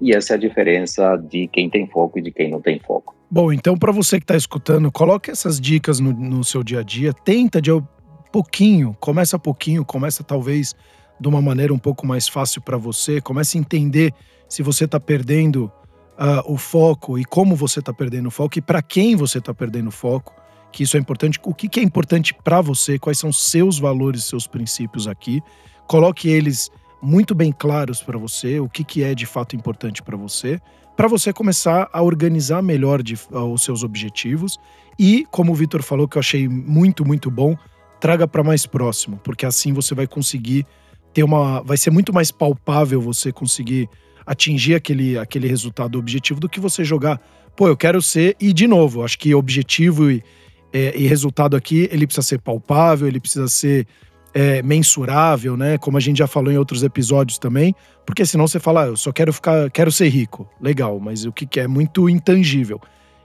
E 0.00 0.14
essa 0.14 0.34
é 0.34 0.36
a 0.36 0.38
diferença 0.38 1.16
de 1.16 1.48
quem 1.48 1.70
tem 1.70 1.86
foco 1.86 2.18
e 2.18 2.22
de 2.22 2.30
quem 2.30 2.50
não 2.50 2.60
tem 2.60 2.78
foco. 2.78 3.14
Bom, 3.30 3.52
então 3.52 3.76
para 3.76 3.90
você 3.90 4.18
que 4.18 4.24
está 4.24 4.36
escutando, 4.36 4.90
coloque 4.92 5.30
essas 5.30 5.60
dicas 5.60 5.98
no, 5.98 6.12
no, 6.12 6.44
seu 6.44 6.62
dia 6.62 6.80
a 6.80 6.82
dia. 6.82 7.12
Tenta 7.12 7.60
de 7.60 7.70
pouquinho, 8.30 8.96
começa 9.00 9.38
pouquinho, 9.38 9.84
começa 9.84 10.22
talvez 10.22 10.74
de 11.18 11.28
uma 11.28 11.40
maneira 11.40 11.72
um 11.72 11.78
pouco 11.78 12.06
mais 12.06 12.28
fácil 12.28 12.60
para 12.60 12.76
você. 12.76 13.20
Comece 13.20 13.56
a 13.56 13.60
entender 13.60 14.12
se 14.48 14.62
você 14.62 14.84
está 14.84 15.00
perdendo 15.00 15.72
uh, 16.18 16.52
o 16.52 16.56
foco 16.56 17.18
e 17.18 17.24
como 17.24 17.56
você 17.56 17.80
está 17.80 17.92
perdendo 17.92 18.26
o 18.26 18.30
foco 18.30 18.58
e 18.58 18.62
para 18.62 18.82
quem 18.82 19.16
você 19.16 19.38
está 19.38 19.54
perdendo 19.54 19.88
o 19.88 19.92
foco. 19.92 20.34
Que 20.76 20.82
isso 20.82 20.94
é 20.94 21.00
importante. 21.00 21.40
O 21.42 21.54
que, 21.54 21.70
que 21.70 21.80
é 21.80 21.82
importante 21.82 22.34
para 22.44 22.60
você? 22.60 22.98
Quais 22.98 23.18
são 23.18 23.32
seus 23.32 23.78
valores, 23.78 24.24
seus 24.24 24.46
princípios 24.46 25.08
aqui? 25.08 25.40
Coloque 25.86 26.28
eles 26.28 26.70
muito 27.00 27.34
bem 27.34 27.50
claros 27.50 28.02
para 28.02 28.18
você, 28.18 28.60
o 28.60 28.68
que, 28.68 28.84
que 28.84 29.02
é 29.02 29.14
de 29.14 29.24
fato 29.24 29.56
importante 29.56 30.02
para 30.02 30.18
você, 30.18 30.60
para 30.94 31.08
você 31.08 31.32
começar 31.32 31.88
a 31.90 32.02
organizar 32.02 32.62
melhor 32.62 33.02
de, 33.02 33.14
uh, 33.14 33.50
os 33.50 33.62
seus 33.62 33.82
objetivos 33.82 34.58
e, 34.98 35.26
como 35.30 35.52
o 35.52 35.54
Vitor 35.54 35.82
falou, 35.82 36.06
que 36.06 36.18
eu 36.18 36.20
achei 36.20 36.46
muito, 36.46 37.06
muito 37.06 37.30
bom, 37.30 37.56
traga 37.98 38.28
para 38.28 38.44
mais 38.44 38.66
próximo, 38.66 39.18
porque 39.24 39.46
assim 39.46 39.72
você 39.72 39.94
vai 39.94 40.06
conseguir 40.06 40.66
ter 41.14 41.22
uma. 41.22 41.62
Vai 41.62 41.78
ser 41.78 41.90
muito 41.90 42.12
mais 42.12 42.30
palpável 42.30 43.00
você 43.00 43.32
conseguir 43.32 43.88
atingir 44.26 44.74
aquele, 44.74 45.16
aquele 45.16 45.48
resultado 45.48 45.98
objetivo 45.98 46.38
do 46.38 46.50
que 46.50 46.60
você 46.60 46.84
jogar. 46.84 47.18
Pô, 47.56 47.66
eu 47.66 47.78
quero 47.78 48.02
ser. 48.02 48.36
E, 48.38 48.52
de 48.52 48.66
novo, 48.66 49.02
acho 49.02 49.18
que 49.18 49.34
objetivo 49.34 50.10
e, 50.10 50.22
é, 50.72 50.96
e 50.96 51.06
resultado 51.06 51.56
aqui, 51.56 51.88
ele 51.90 52.06
precisa 52.06 52.26
ser 52.26 52.40
palpável, 52.40 53.06
ele 53.08 53.20
precisa 53.20 53.48
ser 53.48 53.86
é, 54.34 54.62
mensurável, 54.62 55.56
né? 55.56 55.78
Como 55.78 55.96
a 55.96 56.00
gente 56.00 56.18
já 56.18 56.26
falou 56.26 56.52
em 56.52 56.58
outros 56.58 56.82
episódios 56.82 57.38
também, 57.38 57.74
porque 58.04 58.26
senão 58.26 58.46
você 58.46 58.60
fala, 58.60 58.84
ah, 58.84 58.86
eu 58.88 58.96
só 58.96 59.10
quero 59.10 59.32
ficar, 59.32 59.70
quero 59.70 59.90
ser 59.90 60.08
rico, 60.08 60.46
legal, 60.60 61.00
mas 61.00 61.24
o 61.24 61.32
que, 61.32 61.58
é 61.58 61.66
muito 61.66 62.08
intangível. 62.08 62.80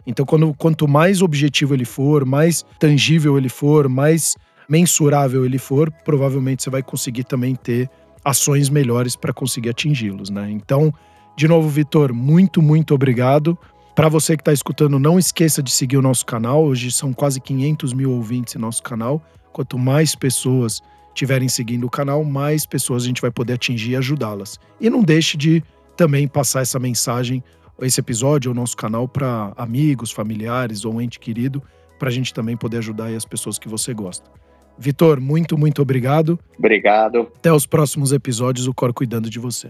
Então, 0.08 0.26
quando, 0.26 0.54
quanto 0.54 0.88
mais 0.88 1.22
objetivo 1.22 1.74
ele 1.74 1.84
for, 1.86 2.26
mais 2.26 2.66
tangível 2.80 3.38
ele 3.38 3.50
for, 3.50 3.90
mais 3.90 4.36
mensurável 4.70 5.46
ele 5.46 5.58
for, 5.58 5.92
provavelmente 6.06 6.64
você 6.64 6.70
vai 6.70 6.82
conseguir 6.82 7.26
também 7.26 7.56
ter 7.56 7.90
ações 8.24 8.70
melhores 8.70 9.16
para 9.16 9.34
conseguir 9.34 9.70
atingi-los, 9.70 10.30
né? 10.30 10.50
Então, 10.50 10.94
de 11.36 11.48
novo, 11.48 11.68
Vitor, 11.68 12.14
muito, 12.14 12.62
muito 12.62 12.94
obrigado. 12.94 13.58
Para 13.96 14.08
você 14.08 14.38
que 14.38 14.42
está 14.42 14.54
escutando, 14.54 14.98
não 14.98 15.20
esqueça 15.20 15.62
de 15.62 15.70
seguir 15.70 15.98
o 15.98 16.02
nosso 16.02 16.26
canal. 16.26 16.64
Hoje 16.64 16.92
são 16.92 17.12
quase 17.12 17.42
500 17.42 17.92
mil 17.94 18.12
ouvintes 18.12 18.56
em 18.56 18.60
nosso 18.60 18.82
canal. 18.82 19.22
Quanto 19.52 19.78
mais 19.78 20.16
pessoas 20.16 20.82
estiverem 21.10 21.50
seguindo 21.50 21.86
o 21.86 21.90
canal, 21.90 22.24
mais 22.24 22.66
pessoas 22.66 23.04
a 23.04 23.08
gente 23.08 23.22
vai 23.22 23.32
poder 23.32 23.54
atingir 23.54 23.92
e 23.92 23.96
ajudá-las. 23.98 24.58
E 24.80 24.90
não 24.90 25.04
deixe 25.04 25.36
de 25.36 25.62
também 25.98 26.26
passar 26.26 26.62
essa 26.62 26.80
mensagem, 26.80 27.44
esse 27.82 28.00
episódio 28.00 28.50
ao 28.50 28.56
nosso 28.56 28.78
canal 28.78 29.10
para 29.10 29.52
amigos, 29.58 30.12
familiares 30.12 30.86
ou 30.86 30.96
um 30.96 31.02
ente 31.02 31.20
querido, 31.20 31.62
para 32.00 32.08
a 32.08 32.12
gente 32.12 32.34
também 32.34 32.56
poder 32.56 32.78
ajudar 32.78 33.08
as 33.08 33.26
pessoas 33.26 33.60
que 33.60 33.68
você 33.68 33.94
gosta. 33.94 34.32
Vitor, 34.78 35.20
muito, 35.20 35.58
muito 35.58 35.82
obrigado. 35.82 36.40
Obrigado. 36.58 37.28
Até 37.36 37.52
os 37.52 37.66
próximos 37.66 38.14
episódios, 38.14 38.68
o 38.68 38.74
Cor 38.74 38.94
cuidando 38.94 39.30
de 39.30 39.38
você. 39.38 39.70